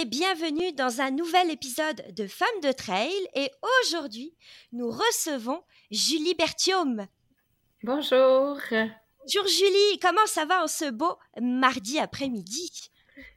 [0.00, 3.50] Et bienvenue dans un nouvel épisode de Femmes de Trail et
[3.82, 4.34] aujourd'hui
[4.72, 7.06] nous recevons Julie Bertium.
[7.82, 8.56] Bonjour.
[8.70, 12.90] Bonjour Julie, comment ça va en ce beau mardi après-midi?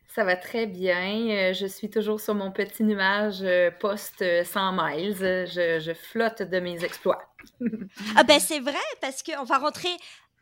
[0.08, 1.28] Ça va très bien.
[1.32, 5.16] Euh, je suis toujours sur mon petit nuage euh, post 100 miles.
[5.18, 7.34] Je, je flotte de mes exploits.
[8.16, 9.90] ah ben c'est vrai parce qu'on va rentrer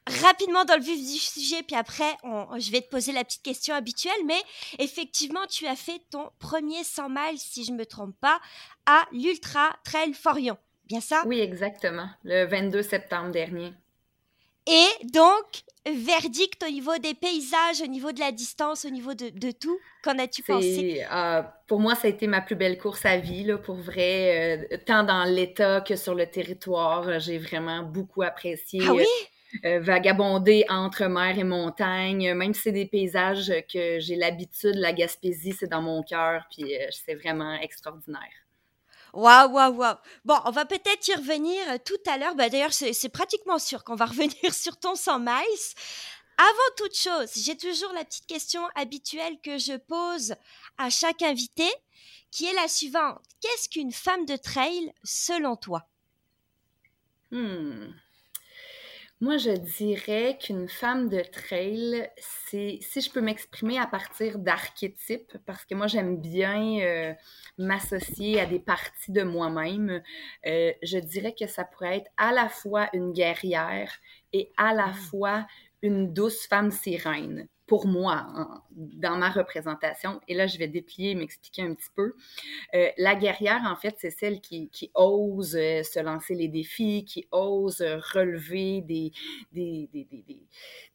[0.07, 3.75] rapidement dans le vif du sujet, puis après, je vais te poser la petite question
[3.75, 4.41] habituelle, mais
[4.79, 8.39] effectivement, tu as fait ton premier 100 miles, si je ne me trompe pas,
[8.85, 10.57] à l'Ultra Trail Forion.
[10.85, 11.23] Bien ça?
[11.25, 13.73] Oui, exactement, le 22 septembre dernier.
[14.67, 19.51] Et donc, verdict au niveau des paysages, au niveau de la distance, au niveau de,
[19.51, 21.03] tout, qu'en as-tu pensé?
[21.11, 24.67] euh, Pour moi, ça a été ma plus belle course à vie, là, pour vrai,
[24.71, 27.19] euh, tant dans l'état que sur le territoire.
[27.19, 28.81] J'ai vraiment beaucoup apprécié.
[28.87, 29.05] Ah oui?
[29.65, 34.93] Euh, vagabonder entre mer et montagne, même si c'est des paysages que j'ai l'habitude, la
[34.93, 38.19] Gaspésie, c'est dans mon cœur, puis euh, c'est vraiment extraordinaire.
[39.13, 39.97] Waouh, waouh, waouh.
[40.23, 42.35] Bon, on va peut-être y revenir euh, tout à l'heure.
[42.35, 45.75] Bah, D'ailleurs, c'est pratiquement sûr qu'on va revenir sur ton 100 miles.
[46.37, 50.33] Avant toute chose, j'ai toujours la petite question habituelle que je pose
[50.77, 51.69] à chaque invité,
[52.31, 53.21] qui est la suivante.
[53.41, 55.85] Qu'est-ce qu'une femme de trail selon toi?
[57.31, 57.91] Hmm.
[59.21, 65.37] Moi, je dirais qu'une femme de trail, c'est si je peux m'exprimer à partir d'archétypes,
[65.45, 67.13] parce que moi, j'aime bien euh,
[67.59, 70.01] m'associer à des parties de moi-même,
[70.47, 73.93] euh, je dirais que ça pourrait être à la fois une guerrière
[74.33, 74.93] et à la mmh.
[74.95, 75.45] fois
[75.83, 78.27] une douce femme sirène pour moi,
[78.71, 80.19] dans ma représentation.
[80.27, 82.15] Et là, je vais déplier m'expliquer un petit peu.
[82.73, 87.29] Euh, la guerrière, en fait, c'est celle qui, ose euh, se lancer les défis, qui
[87.31, 89.13] ose relever des,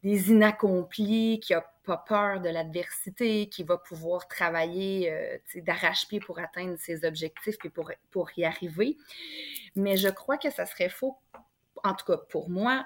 [0.03, 6.76] inaccomplis, qui a pas peur de l'adversité, qui va pouvoir travailler euh, d'arrache-pied pour atteindre
[6.78, 8.98] ses objectifs et pour y arriver.
[9.76, 11.16] Mais je crois que ça serait faux,
[11.84, 12.84] en tout cas pour moi,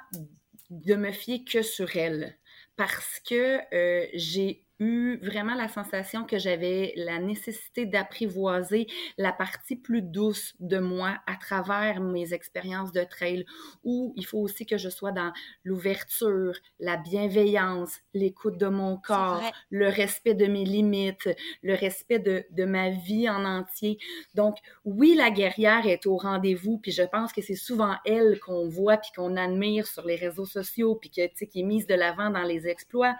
[0.70, 2.36] de me fier que sur elle
[2.80, 8.86] parce que euh, j'ai eu vraiment la sensation que j'avais la nécessité d'apprivoiser
[9.18, 13.44] la partie plus douce de moi à travers mes expériences de trail,
[13.84, 15.32] où il faut aussi que je sois dans
[15.64, 21.28] l'ouverture, la bienveillance, l'écoute de mon corps, le respect de mes limites,
[21.62, 23.98] le respect de, de ma vie en entier.
[24.34, 28.68] Donc, oui, la guerrière est au rendez-vous, puis je pense que c'est souvent elle qu'on
[28.68, 32.30] voit puis qu'on admire sur les réseaux sociaux, puis que, qui est mise de l'avant
[32.30, 33.14] dans les exploits.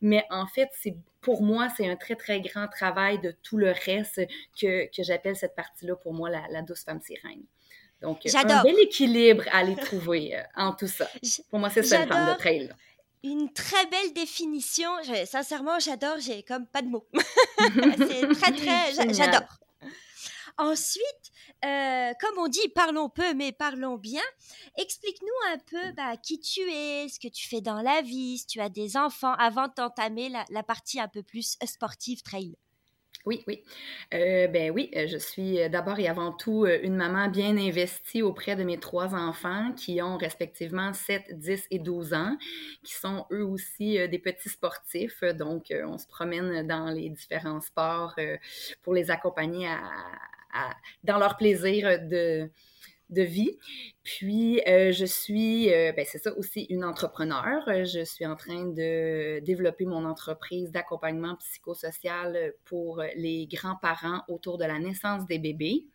[0.00, 3.72] Mais en fait, c'est pour moi, c'est un très, très grand travail de tout le
[3.84, 4.20] reste
[4.60, 7.42] que, que j'appelle cette partie-là, pour moi, la, douce femme sirène.
[8.00, 11.08] Donc, un bel équilibre à aller trouver euh, en tout ça.
[11.50, 12.72] Pour moi, c'est ça le femme de trail.
[13.24, 14.88] Une très belle définition.
[15.26, 16.18] Sincèrement, j'adore.
[16.20, 17.08] J'ai comme pas de mots.
[17.14, 19.12] c'est très, très.
[19.12, 19.58] J'adore.
[20.56, 21.27] Ensuite,
[21.64, 24.22] euh, comme on dit, parlons peu, mais parlons bien.
[24.76, 28.46] Explique-nous un peu bah, qui tu es, ce que tu fais dans la vie, si
[28.46, 32.54] tu as des enfants, avant d'entamer la, partie un peu plus sportive trail.
[33.26, 33.64] Oui, oui.
[34.14, 38.54] Euh, ben oui, euh, je suis d'abord et avant tout une maman bien investie auprès
[38.54, 42.36] de mes trois enfants qui ont respectivement 7, 10 et 12 ans,
[42.84, 45.24] qui sont eux aussi des petits sportifs.
[45.24, 48.14] Donc, on se promène dans les différents sports
[48.82, 49.82] pour les accompagner à,
[51.04, 52.50] dans leur plaisir de,
[53.10, 53.58] de vie.
[54.02, 57.62] Puis, euh, je suis, euh, ben, c'est ça aussi, une entrepreneur.
[57.84, 64.64] Je suis en train de développer mon entreprise d'accompagnement psychosocial pour les grands-parents autour de
[64.64, 65.86] la naissance des bébés.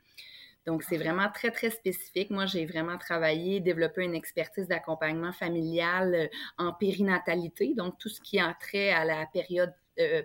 [0.65, 2.29] Donc, c'est vraiment très, très spécifique.
[2.29, 8.39] Moi, j'ai vraiment travaillé, développé une expertise d'accompagnement familial en périnatalité, donc tout ce qui
[8.39, 10.23] a trait à la période euh,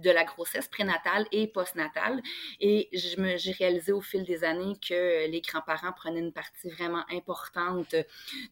[0.00, 2.22] de la grossesse prénatale et postnatale.
[2.60, 7.94] Et j'ai réalisé au fil des années que les grands-parents prenaient une partie vraiment importante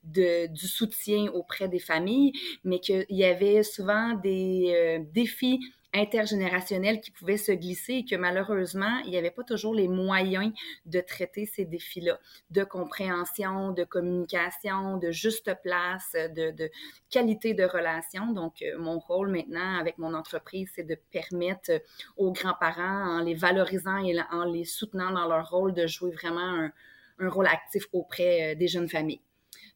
[0.04, 2.32] de, du soutien auprès des familles,
[2.64, 5.60] mais qu'il y avait souvent des euh, défis
[5.92, 10.52] intergénérationnel qui pouvait se glisser et que malheureusement, il n'y avait pas toujours les moyens
[10.86, 12.18] de traiter ces défis-là,
[12.50, 16.70] de compréhension, de communication, de juste place, de,
[17.10, 18.32] qualité de relation.
[18.32, 21.72] Donc, euh, mon rôle maintenant avec mon entreprise, c'est de permettre
[22.16, 26.40] aux grands-parents, en les valorisant et en les soutenant dans leur rôle, de jouer vraiment
[26.40, 26.72] un,
[27.20, 29.20] un rôle actif auprès euh, des jeunes familles.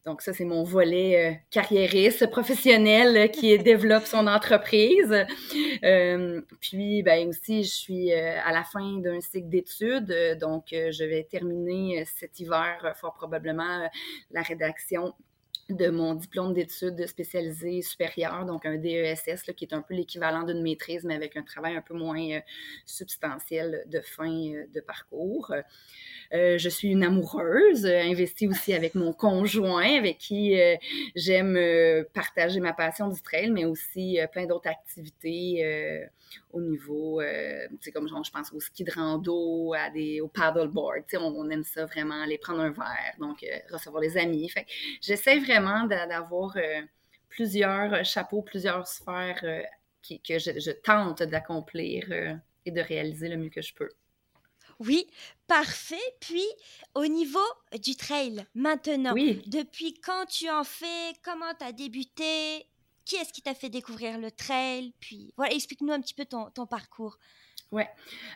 [0.04, 5.24] Donc ça, c'est mon volet euh, carriériste, professionnel euh, qui développe son entreprise.
[5.82, 11.24] Euh, puis, ben aussi, je suis à la fin d'un cycle d'études, donc je vais
[11.24, 13.88] terminer cet hiver fort probablement
[14.30, 15.14] la rédaction
[15.70, 20.62] de mon diplôme d'études spécialisées supérieures, donc un DESS, qui est un peu l'équivalent d'une
[20.62, 22.40] maîtrise, mais avec un travail un peu moins
[22.86, 25.52] substantiel de fin de parcours.
[26.32, 30.76] Euh, je suis une amoureuse, euh, investie aussi avec mon conjoint, avec qui euh,
[31.14, 31.58] j'aime
[32.12, 36.08] partager ma passion du trail, mais aussi plein d'autres activités
[36.54, 37.20] au niveau,
[37.80, 41.04] tu comme je pense au ski de rando, à des, au paddleboard.
[41.08, 44.48] Tu sais, on, aime ça vraiment, aller prendre un verre, donc recevoir les amis.
[44.48, 44.66] Fait
[45.02, 46.56] j'essaie vraiment d'avoir
[47.28, 49.40] plusieurs chapeaux, plusieurs sphères
[50.02, 52.10] que je, je tente d'accomplir
[52.64, 53.90] et de réaliser le mieux que je peux.
[54.80, 55.06] Oui,
[55.46, 55.96] parfait.
[56.20, 56.44] Puis,
[56.94, 57.38] au niveau
[57.82, 62.66] du trail, maintenant, depuis quand tu en fais, comment tu as débuté,
[63.04, 66.66] qui est-ce qui t'a fait découvrir le trail, puis voilà, explique-nous un petit peu ton
[66.66, 67.18] parcours.
[67.74, 67.88] Ouais.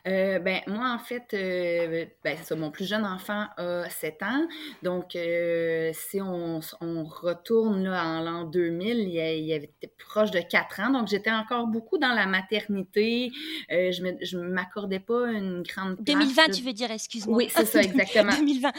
[0.08, 4.22] Euh, ben, moi, en fait, euh, ben, c'est ça, mon plus jeune enfant a 7
[4.24, 4.48] ans.
[4.82, 9.70] Donc, euh, si on, on, retourne là, en l'an 2000, il, y avait
[10.08, 10.90] proche de 4 ans.
[10.90, 13.30] Donc, j'étais encore beaucoup dans la maternité.
[13.70, 16.18] je ne m'accordais pas une grande place.
[16.18, 17.36] 2020, tu veux dire, excuse-moi.
[17.36, 18.32] Oui, c'est ça, exactement.
[18.36, 18.72] 2020.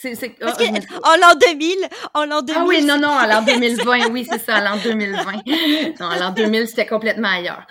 [0.00, 1.76] C'est, Parce ah, en l'an 2000,
[2.14, 2.54] en l'an 2000.
[2.56, 5.32] Ah oui, non, non, en l'an 2020, oui, c'est ça, en l'an 2020.
[6.00, 7.66] Non, en l'an 2000, c'était complètement ailleurs.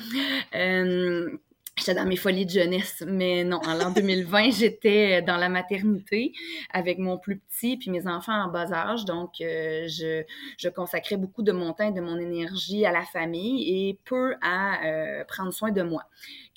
[0.54, 1.30] Euh,
[1.78, 6.34] J'étais dans mes folies de jeunesse, mais non, en l'an 2020, j'étais dans la maternité
[6.74, 9.06] avec mon plus petit puis mes enfants en bas âge.
[9.06, 10.24] Donc, euh, je,
[10.58, 14.34] je, consacrais beaucoup de mon temps et de mon énergie à la famille et peu
[14.42, 16.04] à euh, prendre soin de moi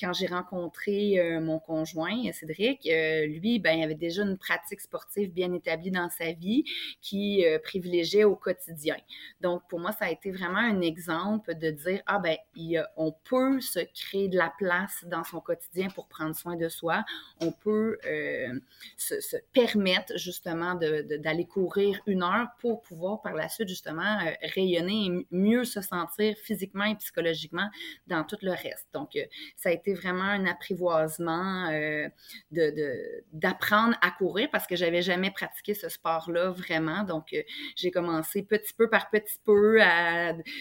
[0.01, 4.81] quand j'ai rencontré euh, mon conjoint, Cédric, euh, lui, ben, il avait déjà une pratique
[4.81, 6.65] sportive bien établie dans sa vie
[7.03, 8.97] qui euh, privilégiait au quotidien.
[9.41, 12.37] Donc, pour moi, ça a été vraiment un exemple de dire, ah ben,
[12.97, 17.05] on peut se créer de la place dans son quotidien pour prendre soin de soi.
[17.41, 17.99] On peut
[18.97, 24.19] se, se, permettre justement d'aller courir une heure pour pouvoir par la suite justement
[24.55, 27.69] rayonner et mieux se sentir physiquement et psychologiquement
[28.07, 28.87] dans tout le reste.
[28.93, 29.19] Donc,
[29.57, 32.09] ça a été vraiment un apprivoisement euh,
[33.33, 37.05] d'apprendre à courir parce que j'avais jamais pratiqué ce sport-là vraiment.
[37.05, 37.43] Donc, euh,
[37.77, 39.79] j'ai commencé petit peu par petit peu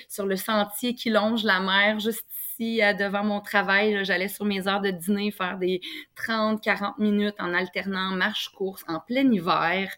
[0.08, 4.04] sur le sentier qui longe la mer juste ici devant mon travail.
[4.06, 5.82] J'allais sur mes heures de dîner faire des
[6.16, 9.92] 30-40 minutes en alternant marche-course en plein hiver.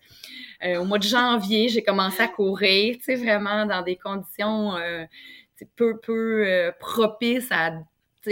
[0.63, 4.75] Euh, au mois de janvier, j'ai commencé à courir, tu sais, vraiment dans des conditions
[5.75, 7.71] peu, peu propices à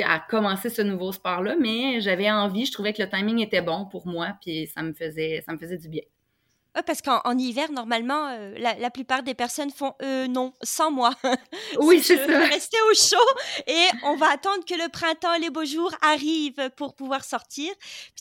[0.05, 3.85] à commencer ce nouveau sport-là, mais j'avais envie, je trouvais que le timing était bon
[3.85, 6.03] pour moi, puis ça me faisait, ça me faisait du bien.
[6.85, 11.13] parce qu'en hiver, normalement, euh, la, plupart des personnes font euh, non, sans moi.
[11.79, 12.39] Oui, c'est ça.
[12.39, 16.95] Rester au chaud et on va attendre que le printemps, les beaux jours arrivent pour
[16.95, 17.71] pouvoir sortir.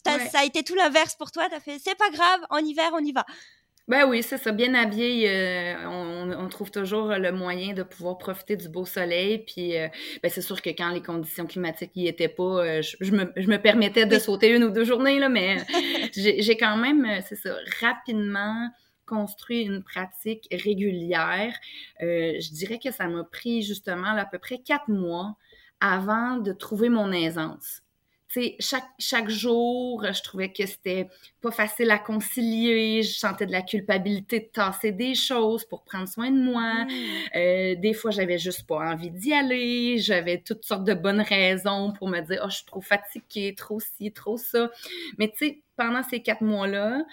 [0.05, 1.49] Ça a été tout l'inverse pour toi.
[1.49, 3.25] Tu as fait, c'est pas grave, en hiver, on y va.
[3.89, 4.53] Ben oui, c'est ça.
[4.53, 9.39] Bien habillé, euh, on, trouve toujours le moyen de pouvoir profiter du beau soleil.
[9.39, 9.89] Puis, euh,
[10.23, 13.49] ben c'est sûr que quand les conditions climatiques n'y étaient pas, euh, je, me, je,
[13.49, 15.57] me, permettais de sauter une ou deux journées, là, mais
[16.15, 18.69] j'ai quand même, c'est ça, rapidement
[19.07, 21.55] construit une pratique régulière.
[21.99, 25.35] je dirais que ça m'a pris justement à peu près quatre mois
[25.81, 27.83] avant de trouver mon aisance
[28.29, 31.09] sais, chaque, chaque jour, je trouvais que c'était
[31.41, 33.03] pas facile à concilier.
[33.03, 36.85] Je sentais de la culpabilité de tasser des choses pour prendre soin de moi.
[36.85, 36.89] Mm.
[37.37, 39.99] Euh, des fois, j'avais juste pas envie d'y aller.
[39.99, 43.81] J'avais toutes sortes de bonnes raisons pour me dire, oh, je suis trop fatiguée, trop
[43.81, 44.71] ci, trop ça.
[45.19, 47.05] Mais tu sais, pendant ces quatre mois-là,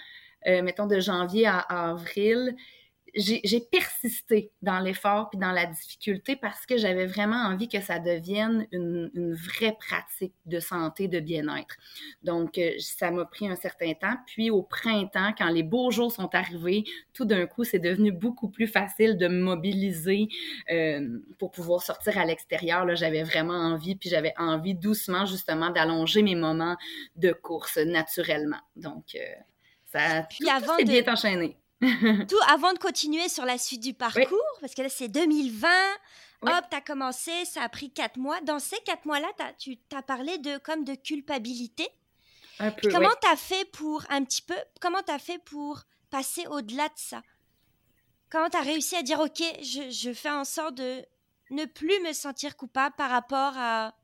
[0.46, 2.54] euh, mettons de janvier à avril,
[3.16, 7.98] j'ai persisté dans l'effort puis dans la difficulté parce que j'avais vraiment envie que ça
[7.98, 11.76] devienne une, une vraie pratique de santé, de bien-être.
[12.22, 14.16] Donc, euh, ça m'a pris un certain temps.
[14.26, 18.48] Puis au printemps, quand les beaux jours sont arrivés, tout d'un coup, c'est devenu beaucoup
[18.48, 20.28] plus facile de me mobiliser
[20.70, 22.86] euh, pour pouvoir sortir à l'extérieur.
[22.94, 26.76] J'avais vraiment envie, puis j'avais envie doucement justement d'allonger mes moments
[27.16, 28.60] de course naturellement.
[28.76, 29.18] Donc, euh,
[29.86, 31.56] ça puis tout, avant bien enchaîné.
[31.80, 35.68] Tout avant de continuer sur la suite du parcours, parce que là c'est 2020,
[36.42, 38.40] Hop, tu as commencé, ça a pris quatre mois.
[38.42, 39.28] Dans ces quatre mois-là,
[39.58, 41.88] tu as parlé de, comme de culpabilité.
[42.58, 45.82] Un peu, comment tu as fait pour, un petit peu, comment tu as fait pour
[46.10, 47.22] passer au-delà de ça?
[48.30, 51.04] Comment tu as réussi à dire, OK, je, je fais en sorte de
[51.50, 53.94] ne plus me sentir coupable par rapport à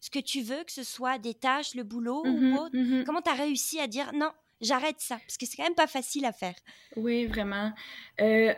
[0.00, 2.76] ce que tu veux, que ce soit des tâches, le boulot ou Mhm, autre?
[2.76, 3.04] mhm.
[3.04, 5.86] Comment tu as réussi à dire non, j'arrête ça Parce que c'est quand même pas
[5.86, 6.54] facile à faire.
[6.96, 7.72] Oui, vraiment.
[8.20, 8.54] Euh,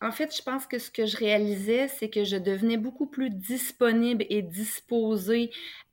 [0.00, 3.30] en fait, je pense que ce que je réalisais, c'est que je devenais beaucoup plus
[3.30, 5.50] disponible et disposée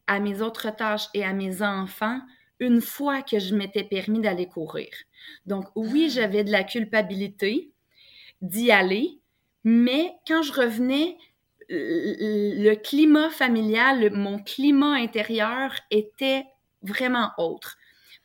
[0.07, 2.19] à mes autres tâches et à mes enfants
[2.59, 4.89] une fois que je m'étais permis d'aller courir.
[5.45, 6.09] Donc, oui, Ah.
[6.09, 7.71] j'avais de la culpabilité
[8.41, 9.19] d'y aller,
[9.63, 11.17] mais quand je revenais,
[11.69, 16.45] le climat familial, mon climat intérieur était
[16.81, 17.77] vraiment autre.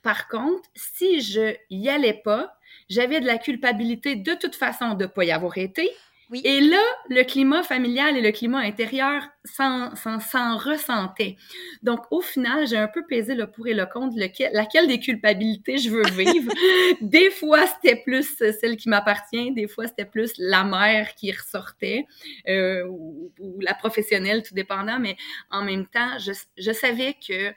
[0.08, 2.56] Par contre, si je y allais pas,
[2.88, 5.90] j'avais de la culpabilité de toute façon de pas y avoir été.
[6.30, 6.40] Oui.
[6.44, 11.36] Et là, le climat familial et le climat intérieur s'en, s'en, s'en ressentaient.
[11.82, 14.98] Donc, au final, j'ai un peu pesé le pour et le contre, lequel, laquelle des
[14.98, 16.50] culpabilités je veux vivre.
[17.02, 22.06] des fois, c'était plus celle qui m'appartient, des fois, c'était plus la mère qui ressortait,
[22.48, 25.18] euh, ou, ou la professionnelle, tout dépendant, mais
[25.50, 27.52] en même temps, je, je savais que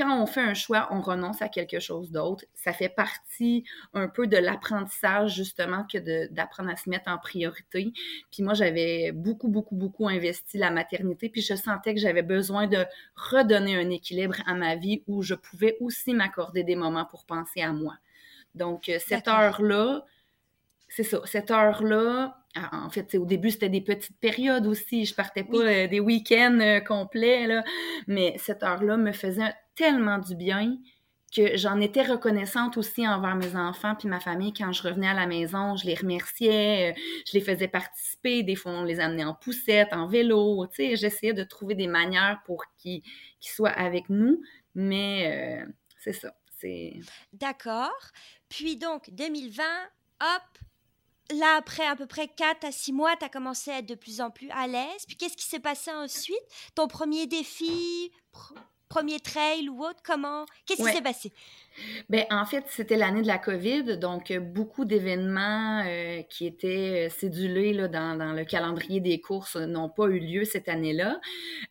[0.00, 2.44] quand on fait un choix, on renonce à quelque chose d'autre.
[2.54, 7.92] Ça fait partie un peu de l'apprentissage, justement, que d'apprendre à se mettre en priorité.
[8.32, 12.66] Puis moi, j'avais beaucoup, beaucoup, beaucoup investi la maternité, puis je sentais que j'avais besoin
[12.66, 17.26] de redonner un équilibre à ma vie où je pouvais aussi m'accorder des moments pour
[17.26, 17.94] penser à moi.
[18.54, 20.06] Donc, euh, cette heure-là,
[20.90, 25.04] c'est ça, cette heure-là, ah, en fait, au début, c'était des petites périodes aussi.
[25.06, 25.64] Je partais pas Oui.
[25.66, 27.62] euh, des week-ends euh, complets, là.
[28.08, 30.76] Mais cette heure-là me faisait tellement du bien
[31.34, 35.14] que j'en étais reconnaissante aussi envers mes enfants puis ma famille quand je revenais à
[35.14, 39.22] la maison, je les remerciais, euh, je les faisais participer, des fois on les amenait
[39.24, 43.02] en poussette, en vélo, tu sais, j'essayais de trouver des manières pour qu'ils
[43.38, 44.42] soient avec nous,
[44.74, 46.94] mais euh, c'est ça, c'est
[47.32, 48.10] D'accord.
[48.48, 49.62] Puis donc, 2020,
[50.22, 50.58] hop,
[51.38, 53.94] là, après à peu près 4 à 6 mois, tu as commencé à être de
[53.94, 55.04] plus en plus à l'aise.
[55.06, 56.36] Puis qu'est-ce qui s'est passé ensuite?
[56.74, 58.54] Ton premier défi, pr-
[58.88, 60.44] premier trail ou autre, comment?
[60.66, 60.90] Qu'est-ce Ouais.
[60.90, 61.32] qui s'est passé?
[62.08, 67.06] Ben, en fait, c'était l'année de la COVID, donc euh, beaucoup d'événements euh, qui étaient
[67.06, 71.20] euh, cédulés là, dans, dans le calendrier des courses n'ont pas eu lieu cette année-là.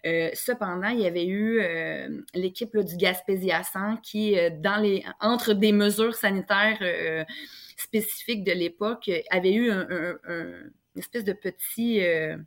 [0.05, 5.53] Euh, cependant, il y avait eu euh, l'équipe du Gaspésia 100 qui, dans les, entre
[5.53, 6.77] des mesures sanitaires
[7.81, 9.87] spécifiques de l'époque, euh, avait eu un-
[10.95, 12.01] une espèce de petit...
[12.03, 12.37] euh,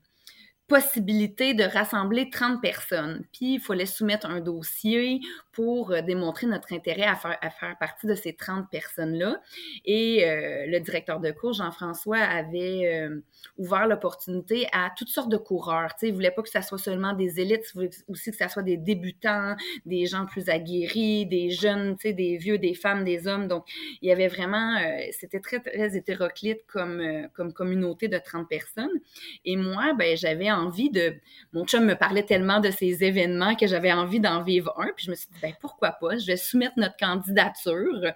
[0.69, 3.25] possibilité de rassembler 30 personnes.
[3.33, 5.21] Puis, il fallait soumettre un dossier
[5.53, 9.41] pour euh, démontrer notre intérêt à faire, à faire partie de ces 30 personnes-là.
[9.85, 13.21] Et euh, le directeur de cours, Jean-François, avait euh,
[13.59, 15.95] ouvert l'opportunité à toutes sortes de coureurs.
[15.95, 18.37] Tu sais, il voulait pas que ça soit seulement des élites, il voulait aussi que
[18.37, 23.27] ça soit des débutants, des gens plus aguerris, des jeunes, des vieux, des femmes, des
[23.27, 23.47] hommes.
[23.47, 23.67] Donc,
[24.01, 24.79] il y avait vraiment,
[25.11, 27.03] c'était très, très hétéroclite comme,
[27.35, 28.91] comme communauté de 30 personnes.
[29.45, 30.49] Et moi, ben, j'avais
[31.53, 34.89] Mon chum me parlait tellement de ces événements que j'avais envie d'en vivre un.
[34.97, 36.17] Puis je me suis dit, ben, pourquoi pas?
[36.19, 38.13] Je vais soumettre notre candidature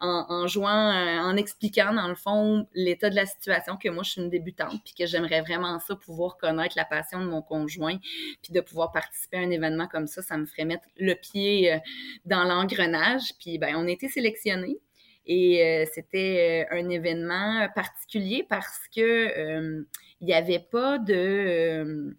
[0.00, 4.02] en, en jouant, euh, en expliquant, dans le fond, l'état de la situation, que moi,
[4.02, 7.42] je suis une débutante, puis que j'aimerais vraiment ça, pouvoir connaître la passion de mon
[7.42, 7.98] conjoint,
[8.42, 11.72] puis de pouvoir participer à un événement comme ça, ça me ferait mettre le pied
[11.72, 11.78] euh,
[12.24, 13.32] dans l'engrenage.
[13.38, 14.78] Puis, ben, on a été sélectionnés.
[15.26, 19.84] Et euh, c'était euh, un événement particulier parce que euh,
[20.20, 22.16] il n'y avait pas de.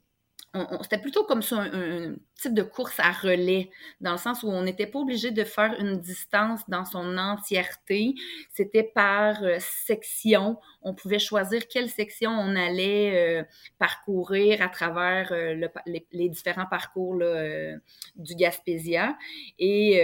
[0.82, 3.70] c'était plutôt comme un, un type de course à relais,
[4.02, 8.16] dans le sens où on n'était pas obligé de faire une distance dans son entièreté.
[8.50, 10.58] C'était par euh, section.
[10.82, 13.44] On pouvait choisir quelle section on allait euh,
[13.78, 17.76] parcourir à travers euh, le les, les différents parcours là,
[18.16, 19.18] du Gaspésia.
[19.60, 20.02] Et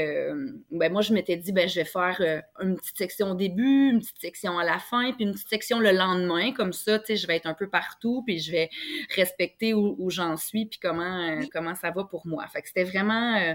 [0.72, 2.22] ben moi, je m'étais dit, ben, je vais faire
[2.62, 5.80] une petite section au début, une petite section à la fin, puis une petite section
[5.80, 6.54] le lendemain.
[6.54, 8.70] Comme ça, je vais être un peu partout, puis je vais
[9.16, 12.46] respecter où, où j'en suis, puis comment, comment ça va pour moi.
[12.64, 13.36] C'était vraiment...
[13.38, 13.54] euh,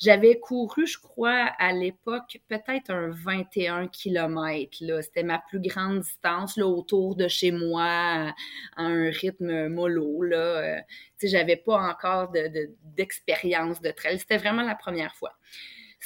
[0.00, 4.78] j'avais couru, je crois, à l'époque, peut-être un 21 km.
[4.80, 5.02] Là.
[5.02, 8.34] C'était ma plus grande distance là, autour de chez moi, à,
[8.76, 10.22] un rythme mollo.
[10.22, 10.36] Là.
[10.36, 10.80] Euh,
[11.18, 14.18] sais, j'avais pas encore de, de- d'expérience de trail.
[14.18, 15.32] C'était vraiment la première fois.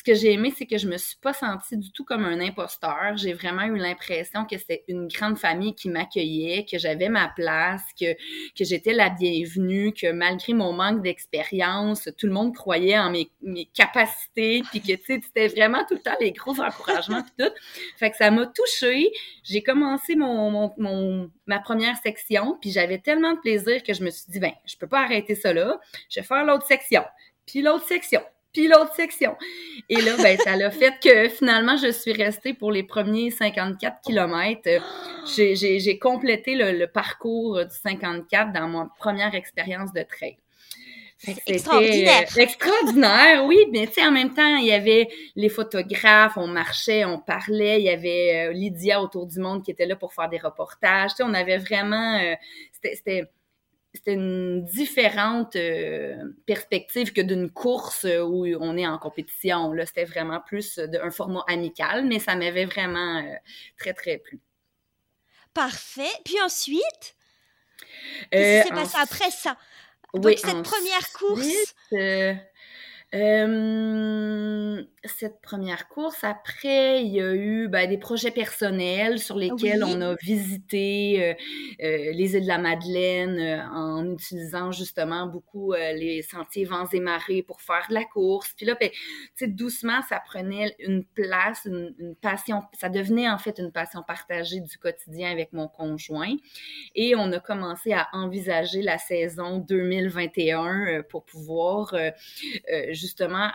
[0.01, 2.41] Ce que j'ai aimé, c'est que je me suis pas sentie du tout comme un
[2.41, 3.19] imposteur.
[3.19, 7.83] J'ai vraiment eu l'impression que c'était une grande famille qui m'accueillait, que j'avais ma place,
[8.01, 13.11] que, que j'étais la bienvenue, que malgré mon manque d'expérience, tout le monde croyait en
[13.11, 17.23] mes, mes capacités, puis que, tu sais, c'était vraiment tout le temps les gros encouragements
[17.23, 17.53] puis tout.
[17.99, 19.13] Fait que ça m'a touchée.
[19.45, 24.09] J'ai commencé mon, mon, ma première section, puis j'avais tellement de plaisir que je me
[24.09, 25.79] suis dit, ben, je peux pas arrêter ça là.
[26.09, 27.05] Je vais faire l'autre section,
[27.45, 29.37] puis l'autre section, puis l'autre section.
[29.89, 34.01] Et là, ben, ça l'a fait que finalement, je suis restée pour les premiers 54
[34.01, 34.69] kilomètres.
[35.37, 40.37] J'ai complété le, le, parcours du 54 dans ma première expérience de trail.
[41.47, 42.25] Extraordinaire.
[42.37, 43.67] Euh, extraordinaire, oui.
[43.71, 47.81] Mais tu sais, en même temps, il y avait les photographes, on marchait, on parlait.
[47.81, 51.11] Il y avait euh, Lydia autour du monde qui était là pour faire des reportages.
[51.11, 52.19] Tu sais, on avait vraiment...
[52.19, 52.35] Euh,
[52.95, 53.25] c'était
[53.93, 55.57] c'était une différente
[56.47, 59.73] perspective que d'une course où on est en compétition.
[59.73, 63.23] Là, c'était vraiment plus d'un format amical, mais ça m'avait vraiment
[63.79, 64.41] très, très plu.
[65.55, 66.13] Parfait.
[66.25, 67.17] Puis ensuite,
[68.31, 69.57] qu'est-ce qui s'est passé après ça?
[70.15, 71.75] Donc, cette première course?
[71.93, 72.35] Euh,
[73.15, 79.83] euh, cette première course, après, il y a eu ben, des projets personnels sur lesquels
[79.83, 81.35] on a visité euh,
[81.83, 87.01] euh, les îles de la Madeleine euh, en utilisant justement beaucoup les sentiers vents et
[87.01, 88.53] marées pour faire de la course.
[88.55, 88.91] Puis là, ben,
[89.49, 94.61] doucement, ça prenait une place, une, une, passion, ça devenait en fait une passion partagée
[94.61, 96.35] du quotidien avec mon conjoint.
[96.95, 101.95] Et on a commencé à envisager la saison 2021 pour pouvoir
[102.91, 103.51] justement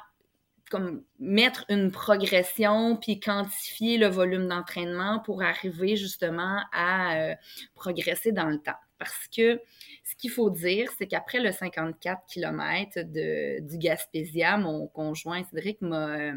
[0.69, 7.35] comme mettre une progression puis quantifier le volume d'entraînement pour arriver justement à euh,
[7.75, 8.71] progresser dans le temps.
[8.97, 9.61] Parce que
[10.03, 15.81] ce qu'il faut dire, c'est qu'après le 54 km de, du Gaspésia, mon conjoint Cédric
[15.81, 16.33] m'a euh,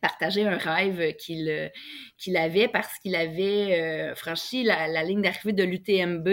[0.00, 1.72] partagé un rêve qu'il
[2.18, 6.28] qu'il avait parce qu'il avait euh, franchi la, ligne d'arrivée de l'UTMB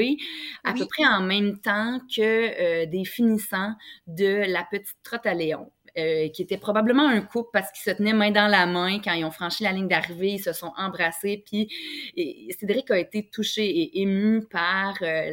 [0.63, 3.73] à peu près en même temps que des finissants
[4.05, 5.71] de la petite trotte à Léon.
[5.97, 9.13] Euh, qui était probablement un couple parce qu'ils se tenaient main dans la main quand
[9.13, 11.41] ils ont franchi la ligne d'arrivée, ils se sont embrassés.
[11.45, 11.69] Puis
[12.59, 15.31] Cédric a été touché et ému par euh,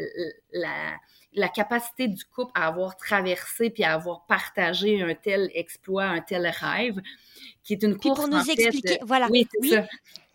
[0.52, 0.92] la,
[1.34, 6.20] la capacité du couple à avoir traversé puis à avoir partagé un tel exploit, un
[6.20, 7.00] tel rêve,
[7.64, 8.20] qui est une course.
[8.20, 9.26] pour nous expliquer, voilà.
[9.32, 9.84] Oui, ça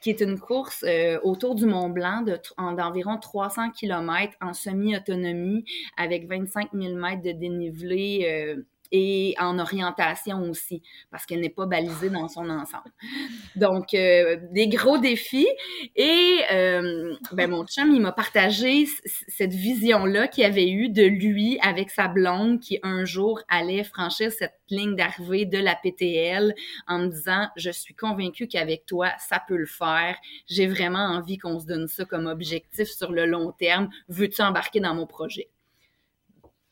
[0.01, 2.24] qui est une course euh, autour du Mont Blanc
[2.57, 5.65] d'environ 300 km en semi-autonomie
[5.98, 8.55] avec 25 000 mètres de dénivelé
[8.91, 12.91] et en orientation aussi, parce qu'elle n'est pas balisée dans son ensemble.
[13.56, 15.48] Donc, euh, des gros défis.
[15.96, 18.85] Et euh, ben, mon chum, il m'a partagé
[19.27, 24.31] cette vision-là qu'il avait eue de lui avec sa blonde qui un jour allait franchir
[24.31, 26.53] cette ligne d'arrivée de la PTL
[26.88, 30.18] en me disant, je suis convaincue qu'avec toi, ça peut le faire.
[30.48, 33.90] J'ai vraiment envie qu'on se donne ça comme objectif sur le long terme.
[34.09, 35.50] Veux-tu embarquer dans mon projet?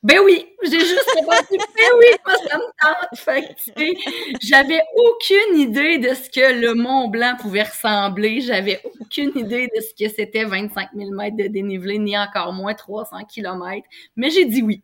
[0.06, 3.20] Ben oui, j'ai juste répondu, ben oui, moi ça me tente.
[3.20, 3.56] Fait
[4.39, 8.39] j'avais aucune idée de ce que le Mont Blanc pouvait ressembler.
[8.41, 12.76] J'avais aucune idée de ce que c'était 25 000 mètres de dénivelé, ni encore moins
[12.76, 13.82] 300 km.
[14.15, 14.84] Mais j'ai dit oui.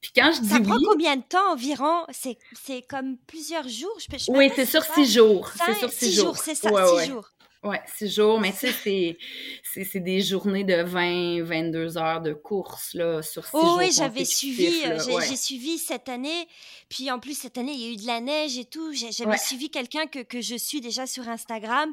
[0.00, 2.04] Puis quand je dis ça prend combien de temps environ?
[2.10, 2.36] C'est,
[2.88, 3.96] comme plusieurs jours?
[4.00, 5.48] Je peux, oui, c'est sur six jours.
[5.64, 6.36] C'est sur six, jours.
[6.36, 7.30] c'est ça, six jours.
[7.64, 9.16] Ouais, six jours, mais tu sais,
[9.62, 13.76] c'est, des journées de 20, 22 heures de course, là, sur six oh, jours.
[13.78, 16.46] Oui, j'avais suivi, euh, j'ai, suivi cette année.
[16.90, 18.92] Puis en plus, cette année, il y a eu de la neige et tout.
[18.92, 21.90] J'avais suivi quelqu'un que, que je suis déjà sur Instagram.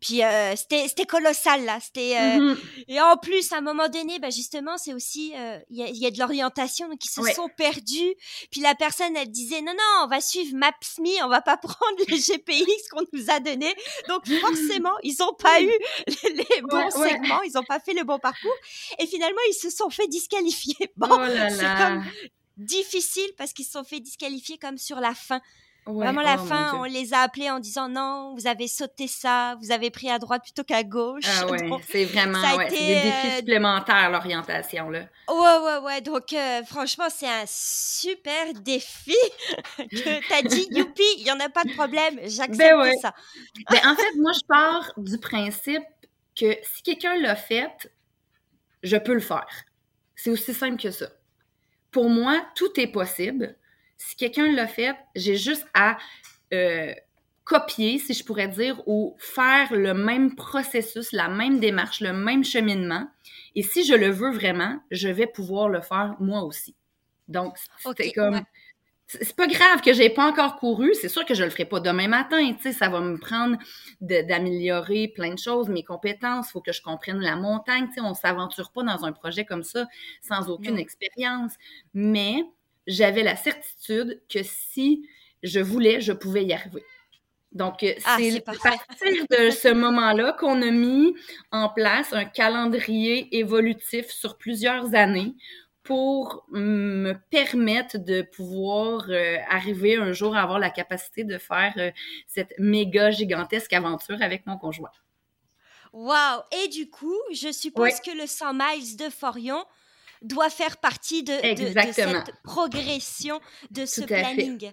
[0.00, 1.78] Puis euh, c'était colossal là.
[1.80, 2.56] C'était euh, mmh
[2.88, 5.88] et en plus à un moment donné, bah, justement, c'est aussi euh, il y, a,
[5.88, 8.14] y, a, de l'orientation donc ils se sont perdus.
[8.50, 11.98] Puis la personne elle disait non non, on va suivre Maps.me, on va pas prendre
[12.08, 13.74] les GPX qu'on nous a donné.
[14.08, 15.72] Donc forcément ils ont pas eu
[16.24, 18.54] les, bons segments, ils ont pas fait le bon parcours
[18.98, 20.74] et finalement ils se sont fait disqualifier.
[20.96, 22.04] Bon, oh c'est comme
[22.56, 25.40] difficile parce qu'ils se sont fait disqualifier comme sur la fin.
[25.86, 29.54] Vraiment, la oh fin, on les a appelés en disant non, vous avez sauté ça,
[29.60, 31.22] vous avez pris à droite plutôt qu'à gauche.
[31.40, 35.06] Ah ouais, c'est vraiment ouais, des défis euh, supplémentaires, l'orientation, là.
[35.28, 36.00] Ouais, ouais, ouais.
[36.00, 39.14] Donc, euh, franchement, c'est un super défi
[39.78, 43.14] que t'as dit, youpi, il n'y en a pas de problème, j'accepte ben ça.
[43.70, 45.84] ben, en fait, moi, je pars du principe
[46.34, 47.92] que si quelqu'un l'a fait,
[48.82, 49.46] je peux le faire.
[50.16, 51.06] C'est aussi simple que ça.
[51.92, 53.56] Pour moi, tout est possible
[53.98, 55.98] si quelqu'un l'a fait, j'ai juste à
[56.52, 56.92] euh,
[57.44, 62.44] copier, si je pourrais dire, ou faire le même processus, la même démarche, le même
[62.44, 63.08] cheminement.
[63.54, 66.74] Et si je le veux vraiment, je vais pouvoir le faire moi aussi.
[67.28, 67.56] Donc,
[67.96, 68.42] c'est comme
[69.08, 70.92] c'est pas grave que j'ai pas encore couru.
[70.94, 72.52] C'est sûr que je le ferai pas demain matin.
[72.54, 73.56] Tu sais, ça va me prendre
[74.00, 76.50] d'améliorer plein de choses, mes compétences.
[76.50, 77.86] Faut que je comprenne la montagne.
[77.86, 79.86] Tu sais, on s'aventure pas dans un projet comme ça
[80.22, 81.52] sans aucune expérience.
[81.94, 82.42] Mais
[82.86, 85.08] j'avais la certitude que si
[85.42, 86.84] je voulais, je pouvais y arriver.
[87.52, 91.14] Donc, euh, ah, c'est à partir de ce moment-là qu'on a mis
[91.52, 95.34] en place un calendrier évolutif sur plusieurs années
[95.82, 101.72] pour me permettre de pouvoir euh, arriver un jour à avoir la capacité de faire
[101.78, 101.90] euh,
[102.26, 104.90] cette méga gigantesque aventure avec mon conjoint.
[105.92, 106.42] Wow!
[106.64, 109.64] Et du coup, je suppose que le 100 miles de Forion
[110.22, 111.32] doit faire partie de,
[111.92, 114.72] cette progression de ce planning.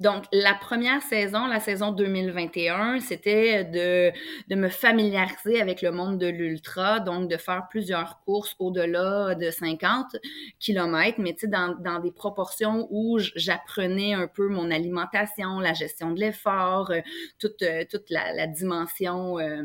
[0.00, 4.12] Donc, la première saison, la saison 2021, c'était de,
[4.48, 9.50] de me familiariser avec le monde de l'ultra, donc de faire plusieurs courses au-delà de
[9.50, 10.16] 50
[10.60, 15.74] km, mais tu sais, dans, dans des proportions où j'apprenais un peu mon alimentation, la
[15.74, 17.00] gestion de l'effort, euh,
[17.38, 19.62] toute, euh, toute la, la dimension euh,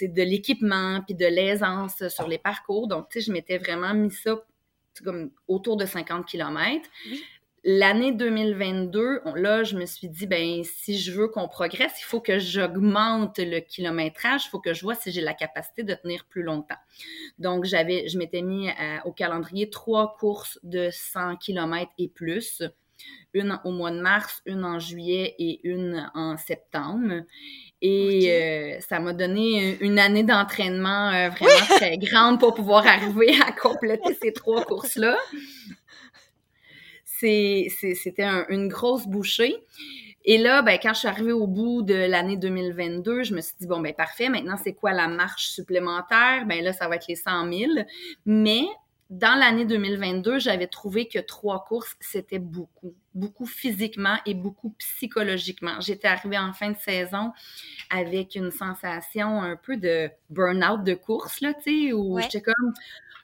[0.00, 2.88] de l'équipement, puis de l'aisance sur les parcours.
[2.88, 4.36] Donc, tu sais, je m'étais vraiment mis ça
[5.04, 6.88] comme autour de 50 km.
[7.68, 12.20] L'année 2022, là, je me suis dit, ben si je veux qu'on progresse, il faut
[12.20, 16.26] que j'augmente le kilométrage, il faut que je vois si j'ai la capacité de tenir
[16.26, 16.78] plus longtemps.
[17.40, 22.62] Donc, j'avais, je m'étais mis euh, au calendrier trois courses de 100 km et plus,
[23.34, 27.22] une au mois de mars, une en juillet et une en septembre.
[27.82, 33.34] Et euh, ça m'a donné une année d'entraînement euh, vraiment très grande pour pouvoir arriver
[33.46, 35.16] à compléter ces trois courses-là
[37.18, 39.56] c'était une grosse bouchée.
[40.24, 43.54] Et là, ben, quand je suis arrivée au bout de l'année 2022, je me suis
[43.60, 46.44] dit, bon, ben parfait, maintenant, c'est quoi la marche supplémentaire?
[46.46, 47.72] Ben là, ça va être les 100 000.
[48.24, 48.64] Mais
[49.08, 55.80] dans l'année 2022, j'avais trouvé que trois courses, c'était beaucoup, beaucoup physiquement et beaucoup psychologiquement.
[55.80, 57.32] J'étais arrivée en fin de saison
[57.88, 62.72] avec une sensation un peu de burn-out de course, là, tu sais, où j'étais comme,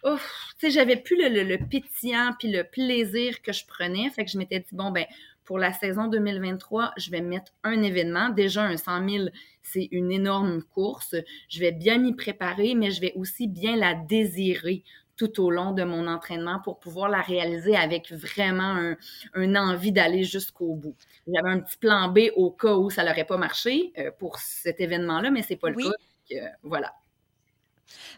[0.05, 0.18] tu
[0.59, 4.09] sais, j'avais plus le, le, pétillant puis le plaisir que je prenais.
[4.11, 5.07] Fait que je m'étais dit, bon, ben,
[5.45, 8.29] pour la saison 2023, je vais mettre un événement.
[8.29, 9.25] Déjà, un 100 000,
[9.62, 11.16] c'est une énorme course.
[11.49, 14.85] Je vais bien m'y préparer, mais je vais aussi bien la désirer
[15.23, 18.97] tout au long de mon entraînement pour pouvoir la réaliser avec vraiment un,
[19.35, 20.97] un envie d'aller jusqu'au bout.
[21.29, 24.81] J'avais un petit plan B au cas où ça n'aurait pas marché euh, pour cet
[24.81, 26.51] événement-là, mais c'est pas le cas.
[26.63, 26.93] voilà.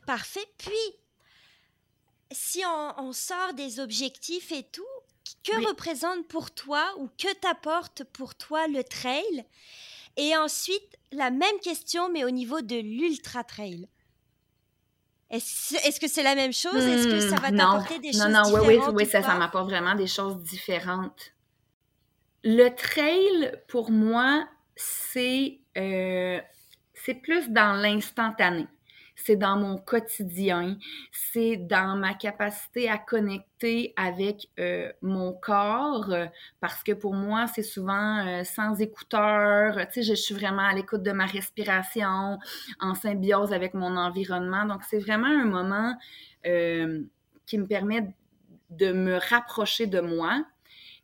[0.06, 0.46] Parfait.
[0.56, 0.72] Puis,
[2.30, 2.62] si
[2.98, 4.82] on, sort des objectifs et tout,
[5.42, 9.44] que représente pour toi ou que t'apporte pour toi le trail?
[10.16, 12.76] Et ensuite, la même question, mais au niveau de
[15.30, 16.76] Est-ce que c'est la même chose?
[16.76, 19.34] Est-ce que ça va hmm, t'apporter des choses différentes Non, non, oui, oui, ça, ça
[19.34, 21.32] m'apporte vraiment des choses différentes.
[22.44, 26.40] Le trail, pour moi, c'est euh,
[26.92, 28.66] c'est plus dans l'instantané
[29.16, 30.76] c'est dans mon quotidien,
[31.12, 36.12] c'est dans ma capacité à connecter avec euh, mon corps,
[36.60, 40.74] parce que pour moi, c'est souvent euh, sans écouteurs, tu sais, je suis vraiment à
[40.74, 42.38] l'écoute de ma respiration,
[42.80, 44.66] en symbiose avec mon environnement.
[44.66, 45.94] Donc, c'est vraiment un moment
[46.46, 47.02] euh,
[47.46, 48.14] qui me permet
[48.70, 50.44] de me rapprocher de moi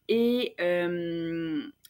[0.08, 0.56] et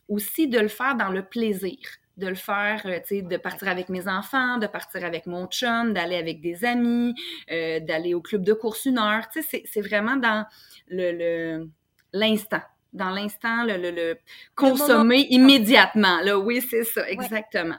[0.08, 1.78] aussi de le faire dans le plaisir
[2.16, 5.46] de le faire, euh, tu sais, de partir avec mes enfants, de partir avec mon
[5.46, 7.14] chum, d'aller avec des amis,
[7.50, 9.28] euh, d'aller au club de course une heure.
[9.32, 10.46] Tu sais, c'est vraiment dans
[10.88, 11.68] le
[12.12, 12.62] l'instant.
[12.92, 14.18] dans l'instant, le, le,
[14.56, 16.20] consommer immédiatement.
[16.22, 17.78] Là, oui, c'est ça, exactement.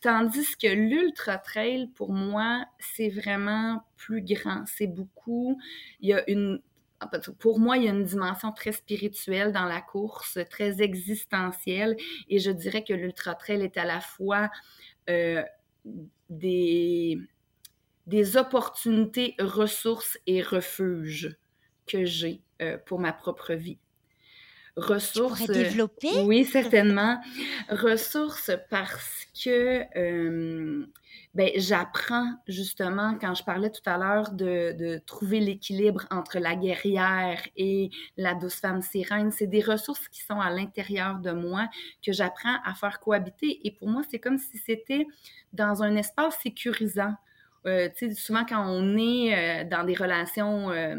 [0.00, 4.62] Tandis que l'ultra trail, pour moi, c'est vraiment plus grand.
[4.66, 5.58] C'est beaucoup.
[6.00, 6.60] Il y a une
[7.38, 11.96] pour moi, il y a une dimension très spirituelle dans la course, très existentielle,
[12.28, 14.50] et je dirais que l'ultra trail est à la fois
[15.10, 15.42] euh,
[16.30, 17.18] des,
[18.06, 21.36] des opportunités, ressources et refuges
[21.86, 23.78] que j'ai euh, pour ma propre vie.
[24.76, 25.46] Ressources.
[25.46, 26.20] Développer?
[26.24, 27.18] Oui, certainement.
[27.70, 30.86] ressources parce que euh,
[31.36, 36.56] ben, j'apprends justement, quand je parlais tout à l'heure de, de, trouver l'équilibre entre la
[36.56, 41.68] guerrière et la douce femme sirène, c'est des ressources qui sont à l'intérieur de moi
[42.02, 43.60] que j'apprends à faire cohabiter.
[43.66, 45.06] Et pour moi, c'est comme si c'était
[45.52, 47.14] dans un espace sécurisant.
[47.66, 50.96] Euh, souvent quand on est euh, dans des relations euh,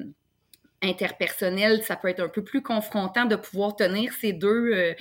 [0.84, 4.94] interpersonnel, ça peut être un peu plus confrontant de pouvoir tenir ces deux, euh,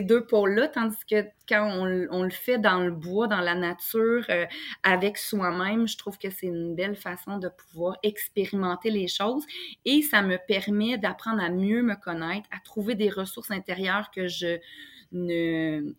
[0.00, 4.24] deux pôles-là, tandis que quand on, on, le fait dans le bois, dans la nature,
[4.30, 4.46] euh,
[4.82, 9.44] avec soi-même, je trouve que c'est une belle façon de pouvoir expérimenter les choses
[9.84, 14.26] et ça me permet d'apprendre à mieux me connaître, à trouver des ressources intérieures que
[14.26, 14.58] je
[15.12, 15.92] ne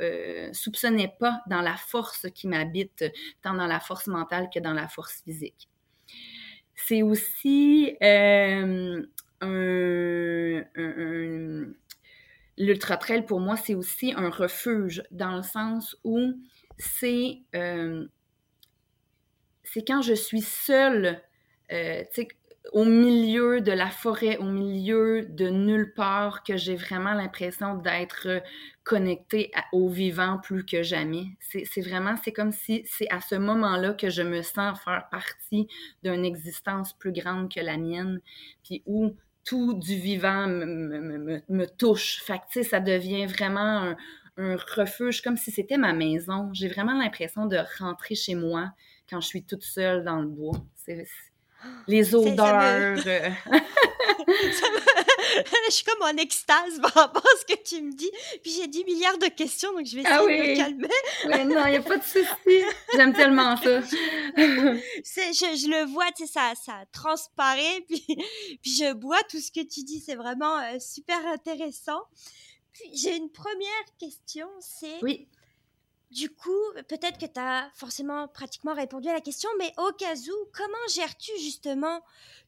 [0.00, 3.04] euh, soupçonnais pas dans la force qui m'habite,
[3.42, 5.68] tant dans la force mentale que dans la force physique
[6.86, 9.02] c'est aussi euh,
[9.40, 10.62] un,
[12.56, 16.34] l'ultra trail pour moi c'est aussi un refuge dans le sens où
[16.78, 18.06] c'est euh,
[19.64, 21.20] c'est quand je suis seule
[21.72, 22.04] euh,
[22.72, 28.42] au milieu de la forêt, au milieu de nulle part, que j'ai vraiment l'impression d'être
[28.84, 31.26] connectée au vivant plus que jamais.
[31.40, 35.68] C'est vraiment, c'est comme si c'est à ce moment-là que je me sens faire partie
[36.02, 38.20] d'une existence plus grande que la mienne,
[38.64, 42.22] puis où tout du vivant me, touche.
[42.22, 43.96] Fait que, ça devient vraiment un,
[44.36, 46.50] un refuge, comme si c'était ma maison.
[46.52, 48.72] J'ai vraiment l'impression de rentrer chez moi
[49.08, 50.58] quand je suis toute seule dans le bois.
[50.74, 51.06] C'est
[51.86, 52.98] les odeurs.
[53.06, 53.30] Euh.
[55.68, 58.10] je suis comme en extase par rapport à ce que tu me dis.
[58.42, 61.54] Puis j'ai 10 milliards de questions, donc je vais ah essayer de me calmer.
[61.54, 62.62] non, il n'y a pas de souci.
[62.94, 63.80] J'aime tellement ça.
[63.86, 63.92] je,
[64.36, 67.84] je, le vois, tu sais, ça, ça transparaît.
[67.88, 70.00] Puis, puis je bois tout ce que tu dis.
[70.04, 72.02] C'est vraiment euh, super intéressant.
[72.72, 75.02] Puis j'ai une première question, c'est...
[75.02, 75.28] Oui.
[76.10, 80.14] Du coup, peut-être que tu as forcément pratiquement répondu à la question, mais au cas
[80.14, 82.02] où, comment gères-tu justement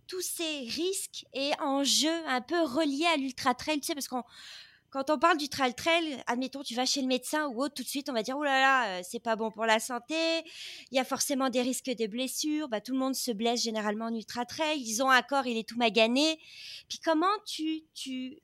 [0.06, 4.24] tous ces risques et enjeux un peu reliés à l'ultra trail Tu sais, parce qu'on
[4.90, 7.84] quand on parle du trail trail, admettons, tu vas chez le médecin ou autre, tout
[7.84, 10.16] de suite, on va dire, oh là là, euh, c'est pas bon pour la santé,
[10.90, 14.06] il y a forcément des risques de blessures, bah, tout le monde se blesse généralement
[14.06, 16.40] en ultra trail, ils ont un corps, il est tout magané.
[16.88, 18.40] Puis comment tu, tu,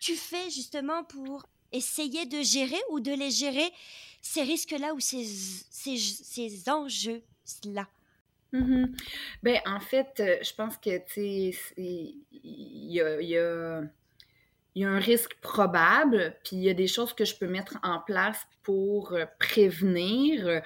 [0.00, 3.70] tu fais justement pour essayer de gérer ou de les gérer
[4.20, 7.88] ces risques-là ou ces, ces, ces enjeux-là?
[8.52, 9.00] Mm-hmm.
[9.42, 13.82] Ben, en fait, euh, je pense que, tu sais, il y a, y a
[14.74, 17.46] il y a un risque probable, puis il y a des choses que je peux
[17.46, 20.62] mettre en place pour euh, prévenir.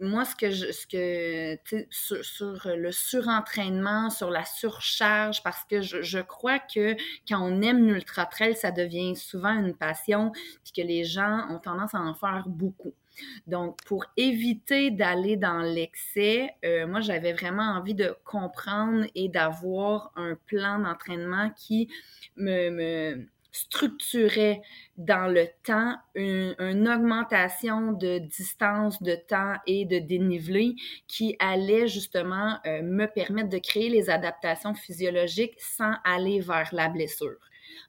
[0.00, 5.82] Moi, ce que je, ce que, sur, sur, le surentraînement, sur la surcharge, parce que
[5.82, 6.96] je, je crois que
[7.28, 11.58] quand on aime l'ultra trail, ça devient souvent une passion, puis que les gens ont
[11.58, 12.94] tendance à en faire beaucoup.
[13.46, 20.12] Donc, pour éviter d'aller dans l'excès, euh, moi, j'avais vraiment envie de comprendre et d'avoir
[20.16, 21.88] un plan d'entraînement qui
[22.36, 24.62] me, me structurait
[24.96, 30.74] dans le temps une, augmentation de distance, de temps et de dénivelé
[31.06, 36.88] qui allait justement euh, me permettre de créer les adaptations physiologiques sans aller vers la
[36.88, 37.38] blessure.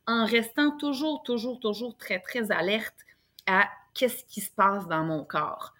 [0.05, 2.99] En restant toujours, toujours, toujours très, très alerte
[3.47, 5.73] à qu'est-ce qui se passe dans mon corps.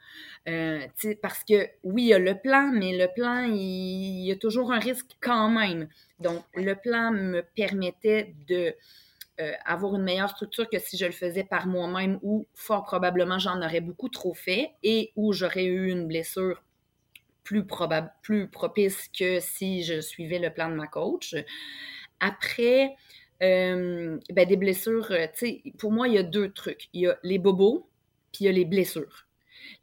[0.47, 0.81] Euh,
[1.21, 4.35] parce que oui, il y a le plan, mais le plan, il, il, y a
[4.35, 5.89] toujours un risque quand même.
[6.19, 8.75] Donc, le plan me permettait de
[9.41, 13.37] euh, avoir une meilleure structure que si je le faisais par moi-même ou fort probablement
[13.37, 16.63] j'en aurais beaucoup trop fait et où j'aurais eu une blessure
[17.43, 21.35] plus propice que si je suivais le plan de ma coach.
[22.19, 22.95] Après,
[23.43, 26.89] euh, ben des blessures, euh, tu sais, pour moi, il y a deux trucs.
[26.93, 27.87] Il y a les bobos,
[28.31, 29.24] puis il y a les blessures.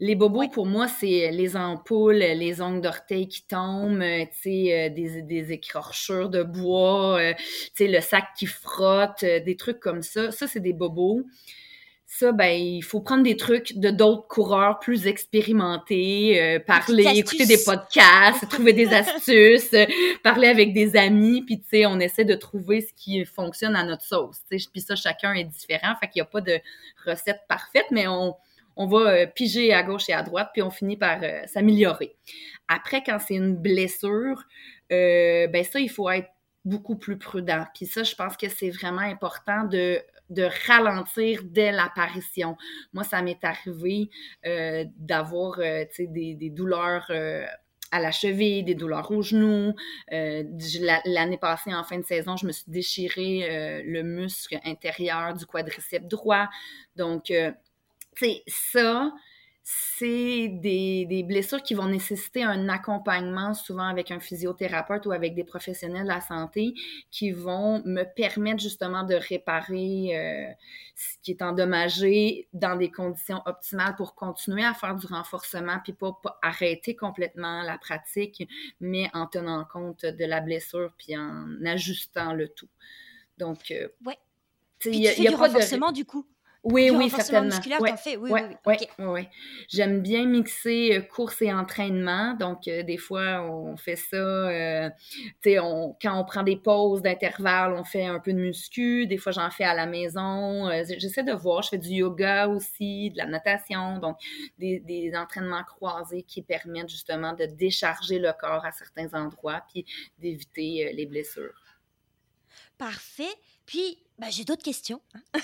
[0.01, 5.23] Les bobos, pour moi, c'est les ampoules, les ongles d'orteil qui tombent, euh, euh, des,
[5.23, 7.35] des écorchures de bois, euh,
[7.79, 10.33] le sac qui frotte, des trucs comme ça.
[10.33, 11.23] Ça, c'est des bobos.
[12.05, 17.63] Ça, ben, il faut prendre des trucs de d'autres coureurs plus expérimentés, parler, écouter des
[17.65, 19.75] podcasts, trouver des astuces,
[20.23, 23.85] parler avec des amis, puis tu sais, on essaie de trouver ce qui fonctionne à
[23.85, 24.43] notre sauce.
[24.51, 26.59] Puis ça, chacun est différent, fait qu'il n'y a pas de
[27.07, 28.35] recette parfaite, mais on,
[28.77, 32.17] on va euh, piger à gauche et à droite, puis on finit par euh, s'améliorer.
[32.69, 34.45] Après, quand c'est une blessure,
[34.93, 36.29] euh, ben ça, il faut être
[36.65, 37.65] beaucoup plus prudent.
[37.75, 40.01] Puis ça, je pense que c'est vraiment important de,
[40.67, 42.57] ralentir dès l'apparition.
[42.95, 44.09] Moi, ça m'est arrivé
[44.97, 47.13] d'avoir des, des douleurs
[47.91, 49.75] à la cheville, des douleurs au genou.
[50.11, 56.09] L'année passée, en fin de saison, je me suis déchiré le muscle intérieur du quadriceps
[56.09, 56.49] droit.
[56.97, 57.31] Donc,
[58.17, 59.13] c'est ça,
[59.65, 65.37] c'est des, des, blessures qui vont nécessiter un accompagnement, souvent avec un physiothérapeute ou avec
[65.37, 66.75] des professionnels de la santé,
[67.13, 70.53] qui vont me permettre justement de réparer euh,
[70.97, 75.93] ce qui est endommagé dans des conditions optimales pour continuer à faire du renforcement, puis
[75.93, 78.49] pas, pas arrêter complètement la pratique,
[78.81, 82.69] mais en tenant compte de la blessure, puis en ajustant le tout.
[83.39, 84.19] Donc, euh, ouais.
[84.87, 86.27] il y a, y a du renforcement du coup?
[86.65, 87.57] Oui, oui, certainement.
[87.81, 88.17] Ouais, fait.
[88.17, 88.77] Oui, oui, oui.
[88.99, 89.29] oui,
[89.69, 92.35] J'aime bien mixer euh, course et entraînement.
[92.35, 94.17] Donc, euh, des fois, on fait ça.
[94.17, 94.89] Euh,
[95.43, 99.07] tu sais, on, quand on prend des pauses d'intervalle, on fait un peu de muscu.
[99.09, 100.71] Des fois, j'en fais à la maison.
[100.99, 101.63] J'essaie de voir.
[101.63, 103.99] Je fais du yoga aussi, de la natation.
[103.99, 104.19] Donc,
[104.59, 109.85] des, des entraînements croisés qui permettent justement de décharger le corps à certains endroits puis
[110.19, 111.61] d'éviter les blessures.
[112.79, 113.35] Parfait.
[113.67, 115.01] Puis, bah, j'ai d'autres questions.
[115.15, 115.21] Hein.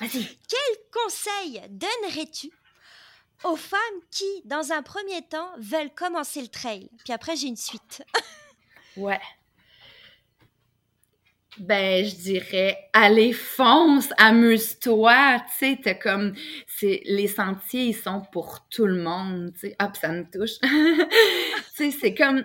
[0.00, 2.50] Quel conseil donnerais-tu
[3.44, 3.78] aux femmes
[4.10, 8.02] qui, dans un premier temps, veulent commencer le trail Puis après, j'ai une suite?
[8.96, 9.20] ouais.
[11.58, 16.34] Ben, je dirais, allez, fonce, amuse-toi, tu sais, comme,
[16.66, 20.58] c'est, les sentiers, ils sont pour tout le monde, tu sais, hop, ça me touche.
[21.76, 22.44] tu sais, c'est comme,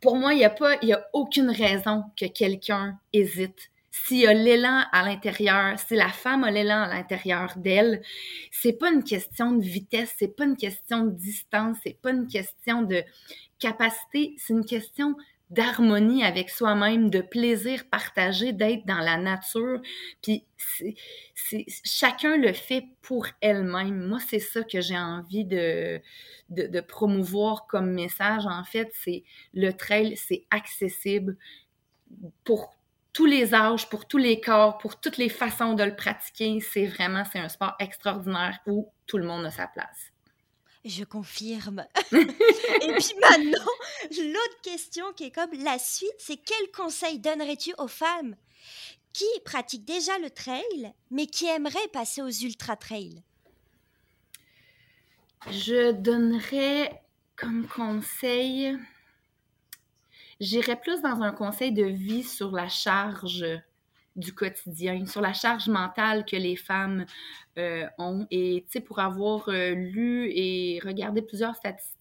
[0.00, 4.18] pour moi, il n'y a pas, il y a aucune raison que quelqu'un hésite s'il
[4.18, 8.02] y a l'élan à l'intérieur, si la femme a l'élan à l'intérieur d'elle,
[8.50, 12.26] c'est pas une question de vitesse, c'est pas une question de distance, c'est pas une
[12.26, 13.04] question de
[13.60, 15.16] capacité, c'est une question
[15.50, 19.80] d'harmonie avec soi-même, de plaisir partagé, d'être dans la nature.
[20.20, 24.08] Puis c'est, chacun le fait pour elle-même.
[24.08, 26.00] Moi, c'est ça que j'ai envie de,
[26.48, 28.44] de, de, promouvoir comme message.
[28.46, 31.36] En fait, c'est le trail, c'est accessible
[32.42, 32.73] pour
[33.14, 36.60] tous les âges, pour tous les corps, pour toutes les façons de le pratiquer.
[36.60, 40.10] C'est vraiment, c'est un sport extraordinaire où tout le monde a sa place.
[40.84, 41.86] Je confirme.
[42.12, 43.72] Et puis maintenant,
[44.10, 48.36] l'autre question qui est comme la suite, c'est quel conseil donnerais-tu aux femmes
[49.14, 53.22] qui pratiquent déjà le trail, mais qui aimeraient passer aux ultra-trails?
[55.50, 57.02] Je donnerais
[57.36, 58.76] comme conseil
[60.40, 63.44] J'irais plus dans un conseil de vie sur la charge
[64.16, 67.04] du quotidien, sur la charge mentale que les femmes
[67.58, 68.26] euh, ont.
[68.30, 71.98] Et tu sais, pour avoir euh, lu et regardé plusieurs statistiques,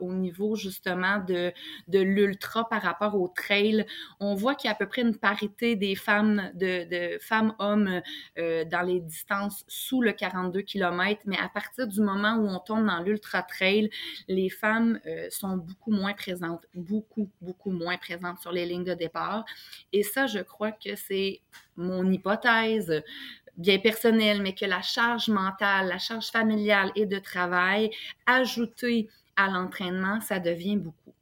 [0.00, 1.52] au niveau justement de,
[1.88, 3.86] de l'ultra par rapport au trail.
[4.20, 8.00] On voit qu'il y a à peu près une parité des femmes, de, de femmes-hommes
[8.38, 12.58] euh, dans les distances sous le 42 km, mais à partir du moment où on
[12.58, 13.90] tombe dans l'ultra trail,
[14.28, 18.94] les femmes euh, sont beaucoup moins présentes, beaucoup, beaucoup moins présentes sur les lignes de
[18.94, 19.44] départ.
[19.92, 21.40] Et ça, je crois que c'est
[21.76, 23.02] mon hypothèse
[23.56, 27.90] bien personnelle, mais que la charge mentale, la charge familiale et de travail,
[28.26, 31.14] ajoutée à l'entraînement, ça devient beaucoup.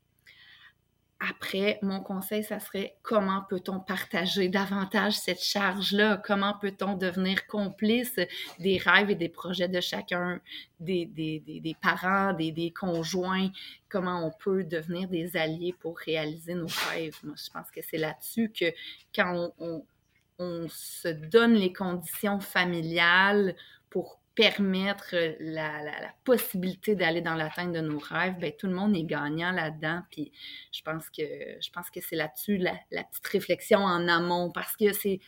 [1.21, 6.23] Après, mon conseil, ça serait comment peut-on partager davantage cette charge-là?
[6.25, 8.21] Comment peut-on devenir complice
[8.61, 10.41] des rêves et des projets de chacun,
[10.79, 13.49] des, parents, des, conjoints?
[13.89, 17.19] Comment on peut devenir des alliés pour réaliser nos rêves?
[17.25, 18.67] Moi, je pense que c'est là-dessus que
[19.13, 23.57] quand on se donne les conditions familiales
[23.91, 28.95] pour permettre la, la, possibilité d'aller dans l'atteinte de nos rêves, ben, tout le monde
[28.97, 30.03] est gagnant là-dedans.
[30.13, 30.31] Puis
[30.71, 34.77] je pense que je pense que c'est là-dessus la, la, petite réflexion en amont parce
[34.77, 35.19] que c'est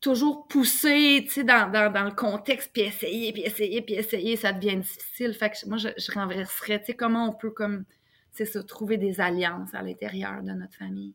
[0.00, 4.78] toujours sais, dans, dans, dans, le contexte, puis essayer, puis essayer, puis essayer, ça devient
[4.78, 5.34] difficile.
[5.34, 7.84] Fait que moi, je, je renverserais, tu sais, comment on peut, comme,
[8.32, 11.14] c'est ça, trouver des alliances à l'intérieur de notre famille.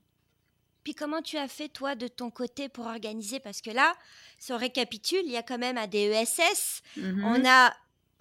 [0.83, 3.39] Puis comment tu as fait, toi, de ton côté pour organiser?
[3.39, 3.93] Parce que là,
[4.39, 7.23] si on récapitule, il y a quand même un DESS, mm-hmm.
[7.23, 7.73] on a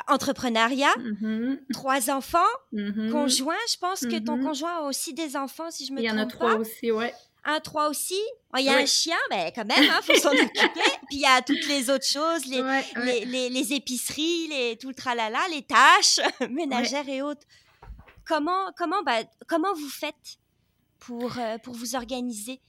[0.09, 1.59] entrepreneuriat, mm-hmm.
[1.73, 2.39] trois enfants,
[2.73, 3.11] mm-hmm.
[3.11, 3.55] conjoint.
[3.71, 6.15] Je pense que ton conjoint a aussi des enfants, si je me trompe pas.
[6.15, 7.15] Il y en a trois aussi, ouais.
[7.43, 8.21] Un, trois aussi.
[8.53, 10.61] Oh, il y a un chien, mais quand même, il hein, faut s'en occuper.
[11.09, 14.95] Puis il y a toutes les autres choses, les, les, les, épiceries, les, tout le
[14.95, 16.21] tralala, les tâches
[16.51, 17.47] ménagères et autres.
[18.27, 20.40] Comment, comment, bah, comment vous faites?
[21.01, 22.61] Pour, euh, pour vous organiser?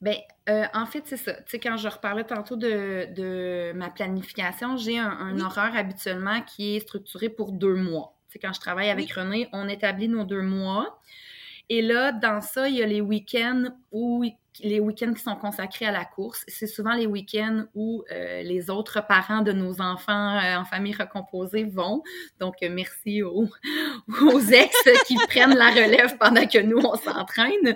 [0.00, 0.16] Bien,
[0.48, 1.34] euh, en fait, c'est ça.
[1.34, 6.76] Tu sais, quand je reparlais tantôt de, de ma planification, j'ai un, horaire habituellement qui
[6.76, 8.16] est structuré pour deux mois.
[8.28, 11.00] Tu sais, quand je travaille avec René, on établit nos deux mois.
[11.68, 14.24] Et là, dans ça, il y a les week-ends où
[14.60, 16.44] les week-ends qui sont consacrés à la course.
[16.46, 20.94] C'est souvent les week-ends où euh, les autres parents de nos enfants euh, en famille
[20.94, 22.02] recomposée vont.
[22.38, 23.48] Donc, euh, merci aux,
[24.52, 27.74] ex qui prennent la relève pendant que nous, on s'entraîne.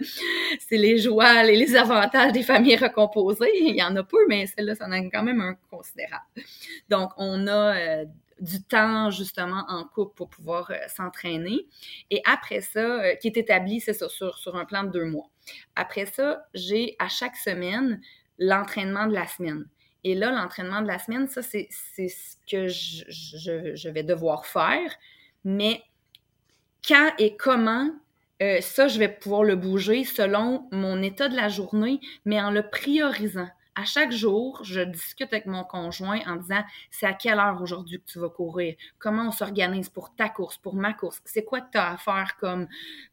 [0.61, 3.51] C'est les joies et les avantages des familles recomposées.
[3.61, 6.25] Il y en a peu, mais celle-là, ça en a quand même un considérable.
[6.89, 8.05] Donc, on a
[8.41, 11.67] du temps justement en couple pour pouvoir s'entraîner.
[12.11, 15.29] Et après ça, qui est établi, c'est ça, sur, sur un plan de deux mois.
[15.77, 18.01] Après ça, j'ai à chaque semaine
[18.39, 19.67] l'entraînement de la semaine.
[20.05, 24.91] Et là, l'entraînement de la semaine, ça, c'est ce que je, vais devoir faire.
[25.45, 25.83] Mais
[26.87, 27.91] quand et comment,
[28.43, 32.51] euh, ça, je vais pouvoir le bouger selon mon état de la journée, mais en
[32.51, 37.39] le priorisant à chaque jour, je discute avec mon conjoint en disant c'est à quelle
[37.39, 41.21] heure aujourd'hui que tu vas courir, comment on s'organise pour ta course, pour ma course,
[41.25, 42.67] c'est quoi que tu as à faire comme,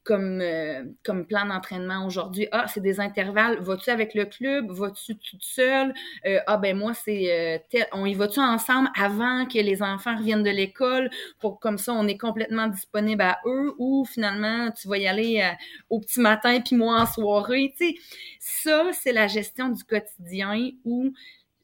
[0.03, 2.47] comme, euh, comme plan d'entraînement aujourd'hui?
[2.51, 5.93] Ah, c'est des intervalles, vas-tu avec le club, vas-tu toute seule?
[6.25, 10.43] Euh, ah, ben moi, c'est euh, on y va-tu ensemble avant que les enfants reviennent
[10.43, 14.97] de l'école pour comme ça, on est complètement disponible à eux ou finalement, tu vas
[14.97, 15.47] y aller
[15.91, 17.71] au petit matin puis moi en soirée?
[17.77, 17.95] Tu sais,
[18.39, 21.13] ça, c'est la gestion du quotidien où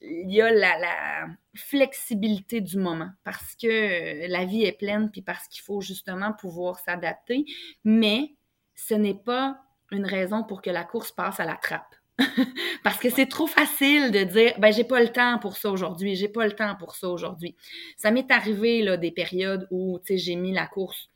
[0.01, 5.49] il y a la, flexibilité du moment parce que la vie est pleine puis parce
[5.49, 7.43] qu'il faut justement pouvoir s'adapter,
[7.83, 8.35] mais
[8.73, 9.57] ce n'est pas
[9.91, 11.93] une raison pour que la course passe à la trappe.
[12.83, 16.15] parce que c'est trop facile de dire ben j'ai pas le temps pour ça aujourd'hui,
[16.15, 17.55] j'ai pas le temps pour ça aujourd'hui.
[17.97, 21.10] Ça m'est arrivé là des périodes où j'ai mis la course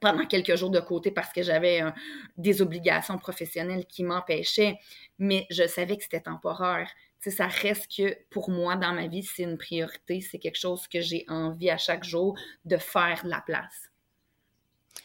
[0.00, 1.82] pendant quelques jours de côté parce que j'avais
[2.36, 4.78] des obligations professionnelles qui m'empêchaient,
[5.18, 6.90] mais je savais que c'était temporaire.
[7.20, 11.00] ça reste que pour moi, dans ma vie, c'est une priorité, c'est quelque chose que
[11.00, 13.90] j'ai envie à chaque jour de faire de la place.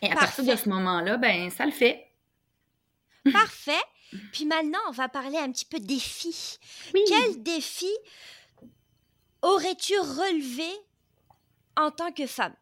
[0.02, 2.06] Et à partir de ce moment-là, ben ça le fait.
[3.32, 3.72] Parfait.
[4.32, 6.58] Puis maintenant, on va parler un petit peu défis.
[7.08, 7.92] Quel défi
[9.42, 10.70] aurais-tu relevé
[11.78, 12.56] en tant que femme?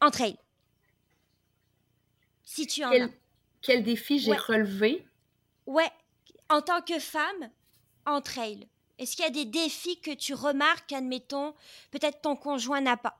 [0.00, 0.36] En trail
[2.50, 3.08] si tu en quel, as.
[3.62, 5.06] Quel défi j'ai relevé?
[5.66, 5.88] Ouais,
[6.48, 7.50] en tant que femme,
[8.06, 8.66] en trail.
[8.98, 11.54] Est-ce qu'il y a des défis que tu remarques, admettons,
[11.92, 13.18] peut-être ton conjoint n'a pas,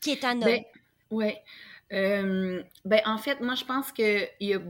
[0.00, 0.44] qui est un homme?
[0.44, 0.64] Ben,
[1.10, 1.42] ouais.
[1.92, 4.60] Euh, ben, en fait, moi, je pense qu'il y a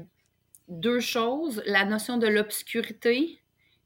[0.69, 1.63] deux choses.
[1.65, 3.41] La notion de l'obscurité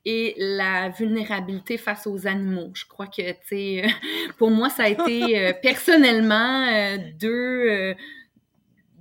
[0.05, 2.73] et la vulnérabilité face aux animaux.
[2.75, 3.85] Je crois que, tu sais,
[4.39, 7.95] pour moi, ça a été euh, personnellement euh, deux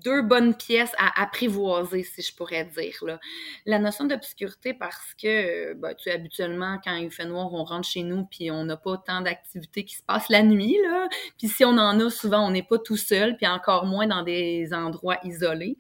[0.04, 2.96] deux bonnes pièces à apprivoiser, si je pourrais dire.
[3.02, 3.20] Là.
[3.66, 7.88] La notion d'obscurité, parce que, ben, tu sais, habituellement, quand il fait noir, on rentre
[7.88, 11.08] chez nous, puis on n'a pas tant d'activités qui se passent la nuit, là.
[11.38, 14.24] Puis si on en a, souvent, on n'est pas tout seul, puis encore moins dans
[14.24, 15.78] des endroits isolés.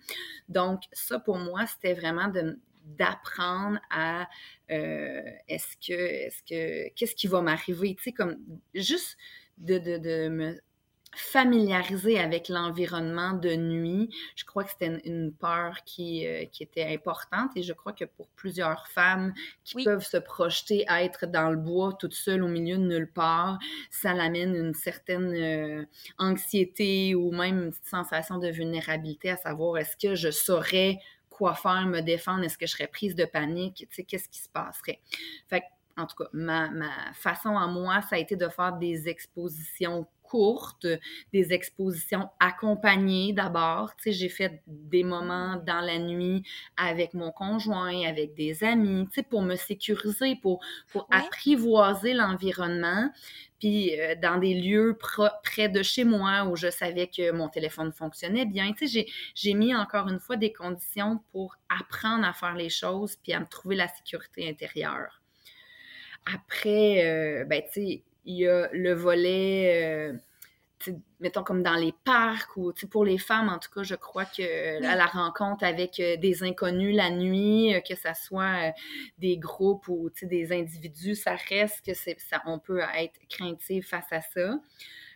[0.47, 2.59] Donc, ça, pour moi, c'était vraiment de
[2.97, 4.27] d'apprendre à
[4.71, 7.95] euh, est-ce que est-ce que qu'est-ce qui va m'arriver?
[7.95, 8.37] Tu sais comme
[8.73, 9.15] juste
[9.59, 10.59] de, de, de me
[11.15, 14.09] familiariser avec l'environnement de nuit.
[14.35, 18.05] Je crois que c'était une, peur qui, euh, qui, était importante et je crois que
[18.05, 19.33] pour plusieurs femmes
[19.63, 23.11] qui peuvent se projeter à être dans le bois toute seule au milieu de nulle
[23.11, 23.57] part,
[23.89, 25.85] ça l'amène une certaine euh,
[26.17, 30.99] anxiété ou même une sensation de vulnérabilité à savoir est-ce que je saurais
[31.29, 34.39] quoi faire, me défendre, est-ce que je serais prise de panique, tu sais, qu'est-ce qui
[34.39, 34.99] se passerait?
[35.47, 35.63] Fait
[35.97, 40.07] en tout cas, ma, ma façon à moi, ça a été de faire des expositions
[40.29, 40.87] courtes,
[41.33, 43.95] des expositions accompagnées d'abord.
[43.95, 46.43] Tu sais, j'ai fait des moments dans la nuit
[46.77, 50.61] avec mon conjoint, avec des amis, tu sais, pour me sécuriser, pour,
[50.91, 53.09] pour apprivoiser l'environnement.
[53.59, 54.97] Puis euh, dans des lieux
[55.43, 58.71] près de chez moi où je savais que mon téléphone fonctionnait bien.
[58.73, 59.05] Tu sais,
[59.35, 63.39] j'ai mis encore une fois des conditions pour apprendre à faire les choses puis à
[63.39, 65.21] me trouver la sécurité intérieure.
[66.33, 70.13] Après, euh, ben, tu sais, il y a le volet,
[70.85, 74.25] euh, mettons comme dans les parcs ou pour les femmes, en tout cas, je crois
[74.25, 78.71] que à la rencontre avec euh, des inconnus la nuit, euh, que ce soit
[79.17, 84.21] des groupes ou des individus, ça reste que ça, on peut être craintif face à
[84.21, 84.59] ça.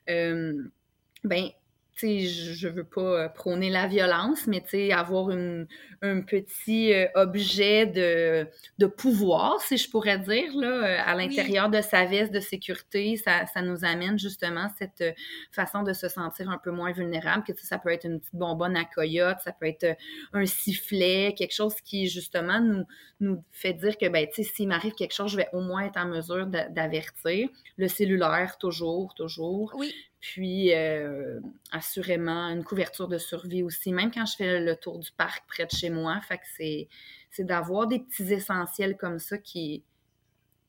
[0.07, 1.49] ben,
[1.95, 5.67] sais, je veux pas euh, prôner la violence, mais tu avoir une,
[6.01, 11.69] un petit euh, objet de, de pouvoir, si je pourrais dire, là, euh, à l'intérieur
[11.69, 15.03] de sa veste de sécurité, ça, ça nous amène justement cette
[15.51, 18.75] façon de se sentir un peu moins vulnérable, que ça peut être une petite bonbonne
[18.75, 19.95] à coyote, ça peut être
[20.33, 22.83] un sifflet, quelque chose qui justement nous,
[23.19, 25.85] nous fait dire que, ben, tu sais, s'il m'arrive quelque chose, je vais au moins
[25.85, 27.49] être en mesure d'avertir.
[27.77, 29.73] Le cellulaire, toujours, toujours.
[29.77, 29.93] Oui.
[30.23, 31.41] Puis, euh,
[31.73, 35.65] assurément, une couverture de survie aussi, même quand je fais le tour du parc près
[35.65, 36.21] de chez moi.
[36.21, 39.83] Fait que c'est, d'avoir des petits essentiels comme ça qui,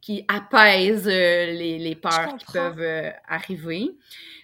[0.04, 3.90] qui apaise les, les, peurs qui peuvent arriver.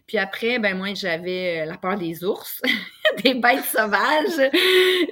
[0.07, 2.63] Puis après, ben moi, j'avais la peur des ours.
[3.25, 4.51] des bêtes sauvages.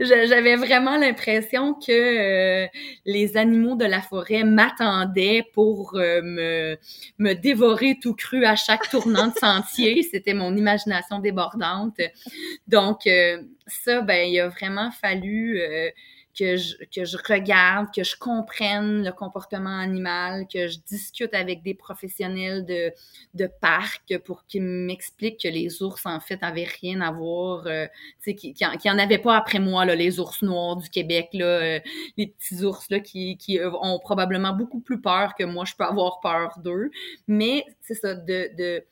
[0.01, 2.67] J'avais vraiment l'impression que euh,
[3.05, 6.77] les animaux de la forêt m'attendaient pour euh, me,
[7.19, 10.03] me dévorer tout cru à chaque tournant de sentier.
[10.11, 12.01] C'était mon imagination débordante.
[12.67, 15.61] Donc, euh, ça, ben, il a vraiment fallu
[16.37, 21.63] que je, que je regarde, que je comprenne le comportement animal, que je discute avec
[21.63, 22.93] des professionnels de,
[23.35, 27.87] de parc pour qu'ils m'expliquent que les ours, en fait, n'avaient rien à voir, euh,
[28.23, 31.29] tu sais, qu'il n'y en avait pas après moi, là, les ours noirs du Québec,
[31.33, 31.81] là, euh,
[32.17, 35.85] les petits ours là, qui, qui ont probablement beaucoup plus peur que moi, je peux
[35.85, 36.91] avoir peur d'eux.
[37.27, 38.85] Mais c'est ça, de, de,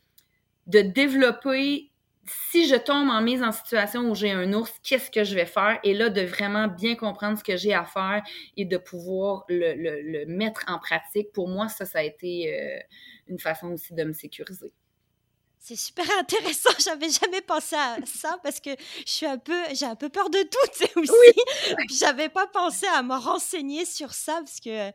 [0.66, 1.90] de développer
[2.26, 5.46] si je tombe en mise en situation où j'ai un ours, qu'est-ce que je vais
[5.46, 5.78] faire?
[5.84, 8.22] Et là, de vraiment bien comprendre ce que j'ai à faire
[8.56, 12.78] et de pouvoir le, mettre en pratique, pour moi, ça, ça a été euh,
[13.28, 14.72] une façon aussi de me sécuriser.
[15.68, 16.70] C'est super intéressant.
[16.78, 18.70] J'avais jamais pensé à ça parce que
[19.04, 21.10] je suis un peu, j'ai un peu peur de tout, tu sais, aussi.
[21.10, 21.76] Oui.
[21.98, 24.92] J'avais pas pensé à me renseigner sur ça parce que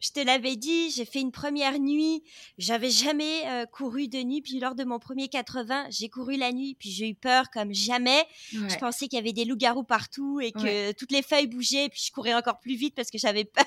[0.00, 2.22] je te l'avais dit, j'ai fait une première nuit.
[2.56, 4.40] J'avais jamais euh, couru de nuit.
[4.40, 6.74] Puis lors de mon premier 80, j'ai couru la nuit.
[6.80, 8.24] Puis j'ai eu peur comme jamais.
[8.50, 11.90] Je pensais qu'il y avait des loups-garous partout et que toutes les feuilles bougeaient.
[11.90, 13.66] Puis je courais encore plus vite parce que j'avais peur.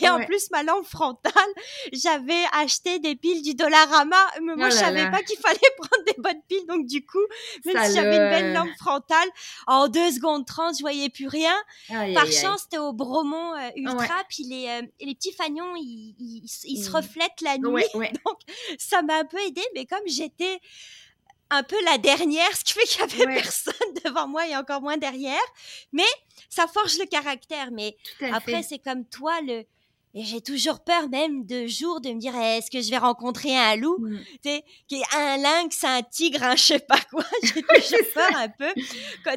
[0.00, 1.32] Et en plus, ma lampe frontale,
[1.92, 4.16] j'avais acheté des piles du Dollarama.
[4.40, 6.66] Mais moi, oh je savais pas qu'il fallait prendre des bonnes piles.
[6.68, 7.24] Donc, du coup,
[7.64, 9.28] même si j'avais une belle lampe frontale,
[9.66, 11.54] en 2 secondes 30, je voyais plus rien.
[11.88, 14.24] Par chance, c'était au Bromont euh, Ultra.
[14.28, 16.94] Puis les, euh, les petits fagnons, ils, ils, se mmh.
[16.94, 17.84] reflètent la nuit.
[17.94, 18.38] Donc,
[18.78, 19.62] ça m'a un peu aidé.
[19.74, 20.60] Mais comme j'étais
[21.52, 23.74] un peu la dernière, ce qui fait qu'il y avait personne
[24.04, 25.40] devant moi et encore moins derrière.
[25.92, 26.08] Mais
[26.48, 27.70] ça forge le caractère.
[27.70, 27.96] Mais
[28.32, 29.64] après, c'est comme toi, le,
[30.14, 33.56] et j'ai toujours peur même de jour de me dire est-ce que je vais rencontrer
[33.56, 34.18] un loup, mmh.
[34.44, 34.50] tu
[34.90, 37.24] sais, un lynx, un tigre, un je sais pas quoi.
[37.42, 38.68] J'ai toujours peur un peu.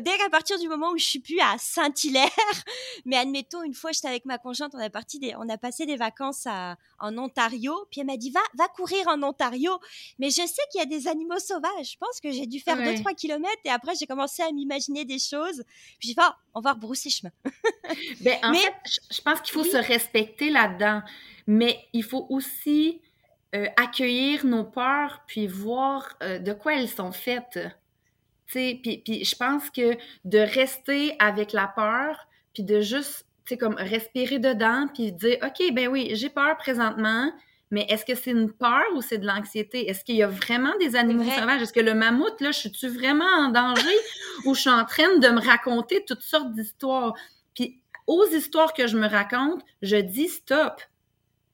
[0.01, 2.29] Dès qu'à partir du moment où je suis plus à Saint-Hilaire,
[3.05, 5.85] mais admettons une fois j'étais avec ma conjointe, on a parti des, on a passé
[5.85, 9.79] des vacances à, en Ontario, puis elle m'a dit va va courir en Ontario.
[10.19, 11.91] Mais je sais qu'il y a des animaux sauvages.
[11.93, 15.19] Je pense que j'ai dû faire 2-3 kilomètres et après j'ai commencé à m'imaginer des
[15.19, 15.63] choses.
[15.99, 17.31] Puis j'ai dit ah, on va rebrousser chemin.
[18.21, 18.73] ben, en fait,
[19.11, 21.01] je pense qu'il faut se respecter là dedans
[21.47, 23.01] Mais il faut aussi
[23.55, 27.59] euh, accueillir nos peurs, puis voir euh, de quoi elles sont faites.
[28.47, 33.75] Puis, puis je pense que de rester avec la peur, puis de juste, tu comme
[33.75, 37.31] respirer dedans, puis dire, OK, ben oui, j'ai peur présentement,
[37.71, 39.89] mais est-ce que c'est une peur ou c'est de l'anxiété?
[39.89, 41.61] Est-ce qu'il y a vraiment des animaux sauvages?
[41.61, 43.97] Est-ce que le mammouth, là, je suis-tu vraiment en danger
[44.45, 47.13] ou je suis en train de me raconter toutes sortes d'histoires?
[48.07, 50.81] Aux histoires que je me raconte, je dis stop.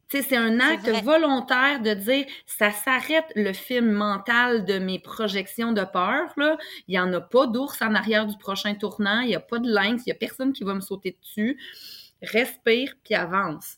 [0.09, 5.83] C'est un acte volontaire de dire ça s'arrête le film mental de mes projections de
[5.85, 6.33] peur.
[6.35, 6.57] Là.
[6.89, 9.59] Il n'y en a pas d'ours en arrière du prochain tournant, il n'y a pas
[9.59, 11.57] de lynx, il n'y a personne qui va me sauter dessus.
[12.21, 13.77] Respire puis avance.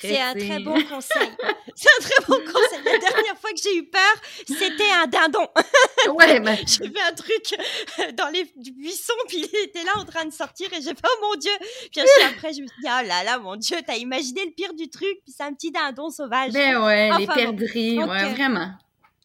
[0.00, 1.30] C'est un très bon conseil.
[1.74, 2.84] C'est un très bon conseil.
[2.84, 4.14] La dernière fois que j'ai eu peur,
[4.46, 5.46] c'était un dindon.
[6.14, 6.56] Ouais, mais...
[6.66, 7.54] J'ai fait un truc
[8.00, 11.06] euh, dans les buissons, puis il était là en train de sortir et j'ai fait
[11.06, 11.52] oh mon Dieu.
[11.92, 14.74] Puis après, je me suis dit oh là là, mon Dieu, t'as imaginé le pire
[14.74, 16.52] du truc, puis c'est un petit dindon sauvage.
[16.52, 18.72] Ben ouais, les perdrix, ouais, euh, vraiment.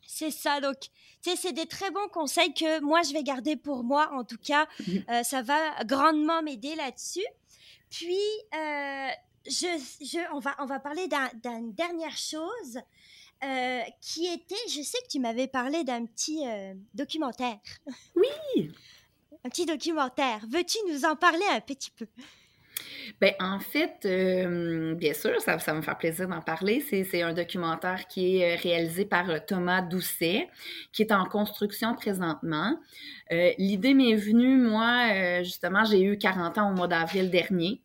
[0.05, 0.75] C'est ça, donc
[1.21, 4.67] c'est des très bons conseils que moi je vais garder pour moi en tout cas.
[5.09, 7.25] Euh, ça va grandement m'aider là-dessus.
[7.89, 8.19] Puis,
[9.47, 11.07] je, on, va, on va parler
[11.43, 12.79] d'une dernière chose
[13.43, 17.59] euh, qui était, je sais que tu m'avais parlé d'un petit euh, documentaire.
[18.15, 18.71] Oui.
[19.45, 20.39] un petit documentaire.
[20.49, 22.07] Veux-tu nous en parler un petit peu?
[23.21, 26.81] Ben, en fait, euh, bien sûr, ça, ça va me faire plaisir d'en parler.
[26.81, 30.47] C'est un documentaire qui est réalisé par Thomas Doucet,
[30.91, 32.79] qui est en construction présentement.
[33.31, 37.81] L'idée m'est venue, moi, justement, j'ai eu 40 ans au mois d'avril dernier.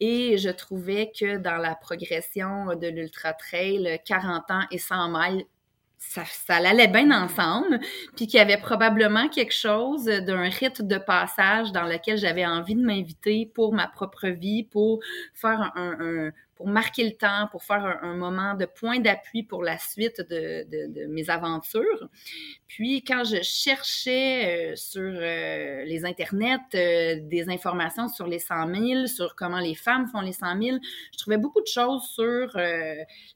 [0.00, 5.44] Et je trouvais que dans la progression de l'Ultra Trail, 40 ans et 100 miles,
[5.98, 7.80] ça, ça allait bien ensemble,
[8.14, 12.74] puis qu'il y avait probablement quelque chose d'un rite de passage dans lequel j'avais envie
[12.74, 15.00] de m'inviter pour ma propre vie, pour
[15.34, 19.78] faire un, pour marquer le temps, pour faire un, moment de point d'appui pour la
[19.78, 22.08] suite de, mes aventures.
[22.66, 28.74] Puis quand je cherchais euh, sur euh, les internets euh, des informations sur les 100
[28.74, 30.78] 000, sur comment les femmes font les 100 000,
[31.12, 32.56] je trouvais beaucoup de choses sur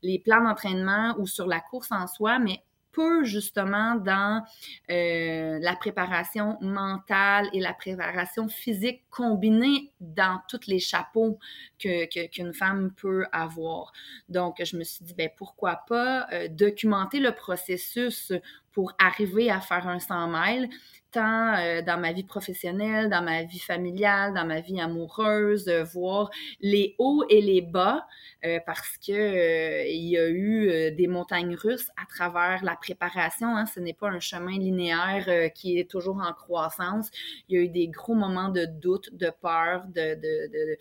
[0.03, 2.63] les plans d'entraînement ou sur la course en soi, mais
[2.93, 4.45] peu justement dans
[4.91, 11.39] euh, la préparation mentale et la préparation physique combinée dans tous les chapeaux
[11.79, 13.93] qu'une femme peut avoir.
[14.29, 18.33] Donc, je me suis dit, ben pourquoi pas euh, documenter le processus
[18.73, 20.69] pour arriver à faire un 100 miles,
[21.11, 25.85] tant euh, dans ma vie professionnelle, dans ma vie familiale, dans ma vie amoureuse, euh,
[25.85, 26.31] voir
[26.61, 28.07] les hauts et les bas,
[28.45, 33.57] euh, parce que il y a eu des montagnes russes à travers la préparation.
[33.57, 33.67] Hein.
[33.67, 37.11] Ce n'est pas un chemin linéaire qui est toujours en croissance.
[37.49, 40.79] Il y a eu des gros moments de doute, de peur, de, de,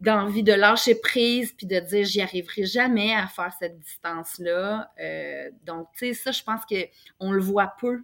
[0.00, 4.90] d'envie de lâcher prise puis de dire j'y arriverai jamais à faire cette distance là
[5.64, 6.76] donc tu sais ça je pense que
[7.18, 8.02] on le voit peu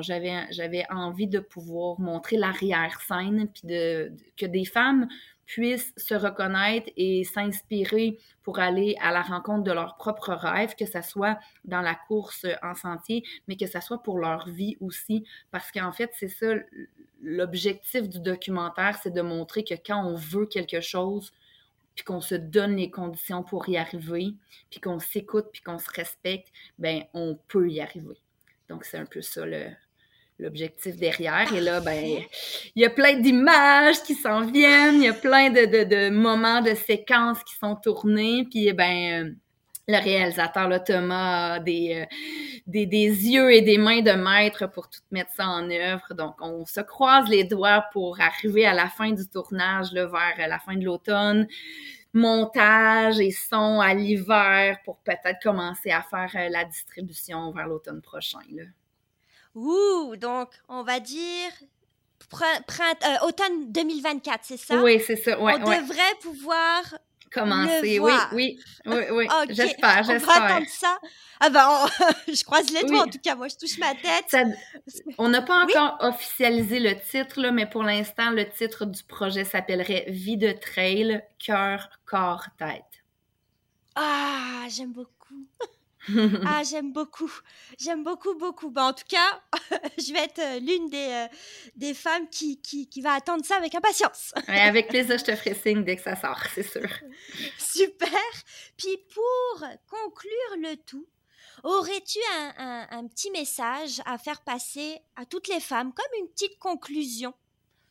[0.00, 5.08] j'avais, envie de pouvoir montrer l'arrière-scène, puis de, que des femmes
[5.44, 10.86] puissent se reconnaître et s'inspirer pour aller à la rencontre de leurs propres rêves, que
[10.86, 15.24] ce soit dans la course en sentier, mais que ce soit pour leur vie aussi.
[15.50, 16.54] Parce qu'en fait, c'est ça,
[17.20, 21.32] l'objectif du documentaire, c'est de montrer que quand on veut quelque chose,
[21.96, 24.34] puis qu'on se donne les conditions pour y arriver,
[24.70, 26.48] puis qu'on s'écoute, puis qu'on se respecte,
[26.78, 28.16] ben on peut y arriver.
[28.70, 29.42] Donc, c'est un peu ça
[30.38, 31.52] l'objectif derrière.
[31.52, 32.22] Et là, ben,
[32.74, 36.74] il y a plein d'images qui s'en viennent, il y a plein de, moments, de
[36.74, 38.46] séquences qui sont tournés.
[38.48, 39.36] Puis, ben,
[39.90, 42.16] le réalisateur, là, Thomas, a des, euh,
[42.66, 46.14] des, des, yeux et des mains de maître pour tout mettre ça en œuvre.
[46.14, 50.48] Donc, on se croise les doigts pour arriver à la fin du tournage, là, vers
[50.48, 51.46] la fin de l'automne
[52.12, 58.02] montage et son à l'hiver pour peut-être commencer à faire euh, la distribution vers l'automne
[58.02, 58.40] prochain.
[58.50, 58.64] Là.
[59.54, 61.50] Ouh, donc on va dire
[62.32, 64.80] euh, automne 2024, c'est ça?
[64.82, 65.40] Oui, c'est ça.
[65.40, 66.82] Ouais, on devrait pouvoir
[67.32, 67.98] commencer.
[67.98, 69.26] Oui, oui, oui, oui.
[69.48, 70.36] J'espère, j'espère.
[70.36, 70.98] On va attendre ça.
[71.40, 71.68] Ah ben,
[72.28, 73.04] je croise les doigts.
[73.04, 74.36] En tout cas, moi, je touche ma tête.
[75.18, 79.44] On n'a pas encore officialisé le titre, là, mais pour l'instant, le titre du projet
[79.44, 82.84] s'appellerait Vie de trail, cœur, corps, tête.
[83.94, 85.46] Ah, j'aime beaucoup.
[86.08, 87.30] ah, j'aime beaucoup.
[87.78, 88.70] J'aime beaucoup, beaucoup.
[88.70, 89.42] Bah, en tout cas,
[89.98, 91.26] je vais être euh, l'une des, euh,
[91.76, 94.32] des femmes qui, qui, qui, va attendre ça avec impatience.
[94.46, 96.88] avec plaisir, je te ferai signe dès que ça sort, c'est sûr.
[97.58, 98.10] Super.
[98.76, 101.06] Puis pour conclure le tout,
[101.62, 106.58] aurais-tu un, un, petit message à faire passer à toutes les femmes, comme une petite
[106.58, 107.34] conclusion?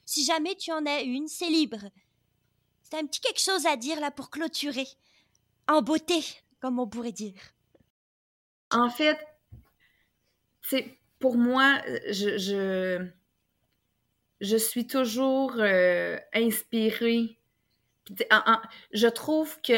[0.05, 1.89] Si jamais tu en as une, c'est libre.
[2.81, 4.87] C'est un petit quelque chose à dire là pour clôturer.
[5.67, 6.23] En beauté,
[6.59, 7.35] comme on pourrait dire.
[8.71, 9.17] En fait,
[11.19, 13.09] pour moi, je,
[14.41, 17.37] je, suis toujours euh, inspirée.
[18.91, 19.73] je trouve que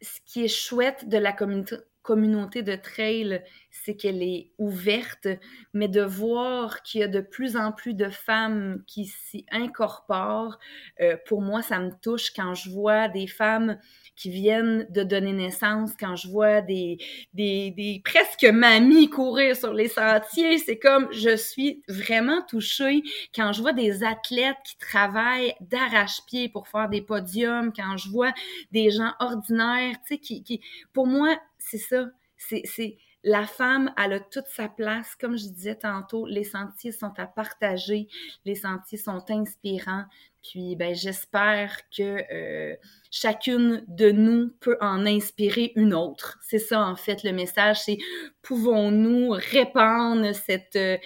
[0.00, 1.76] ce qui est chouette de la communauté,
[2.08, 5.28] communauté de trail, c'est qu'elle est ouverte,
[5.74, 10.58] mais de voir qu'il y a de plus en plus de femmes qui s'y incorporent,
[11.02, 13.78] euh, pour moi, ça me touche quand je vois des femmes
[14.16, 16.96] qui viennent de donner naissance, quand je vois des,
[17.34, 23.02] des, presque mamies courir sur les sentiers, c'est comme je suis vraiment touchée
[23.34, 28.32] quand je vois des athlètes qui travaillent d'arrache-pied pour faire des podiums, quand je vois
[28.72, 30.62] des gens ordinaires, tu sais, qui,
[30.94, 31.36] pour moi,
[31.70, 32.06] c'est ça,
[32.36, 35.14] c'est la femme, elle a toute sa place.
[35.16, 38.08] Comme je disais tantôt, les sentiers sont à partager,
[38.44, 40.04] les sentiers sont inspirants.
[40.42, 42.76] Puis, ben, j'espère que euh,
[43.10, 46.38] chacune de nous peut en inspirer une autre.
[46.42, 47.98] C'est ça, en fait, le message, c'est
[48.42, 50.96] pouvons-nous répandre cette euh,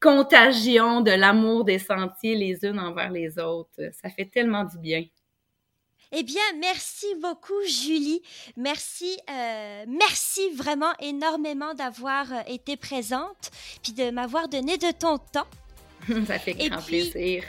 [0.00, 3.80] contagion de l'amour des sentiers les unes envers les autres?
[3.92, 5.04] Ça fait tellement du bien.
[6.12, 8.22] Eh bien, merci beaucoup, Julie.
[8.56, 13.50] Merci, euh, merci vraiment énormément d'avoir euh, été présente,
[13.82, 15.46] puis de m'avoir donné de ton temps.
[16.26, 17.44] Ça fait grand plaisir.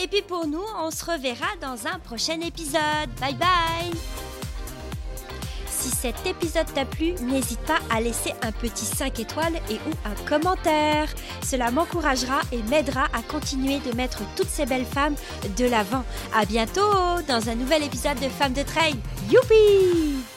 [0.00, 3.10] Et puis pour nous, on se reverra dans un prochain épisode.
[3.20, 4.39] Bye bye
[5.90, 9.92] si cet épisode t'a plu, n'hésite pas à laisser un petit 5 étoiles et ou
[10.04, 11.08] un commentaire.
[11.42, 15.14] Cela m'encouragera et m'aidera à continuer de mettre toutes ces belles femmes
[15.56, 16.04] de l'avant.
[16.34, 16.80] À bientôt
[17.28, 18.94] dans un nouvel épisode de Femmes de Trail.
[19.30, 20.29] Youpi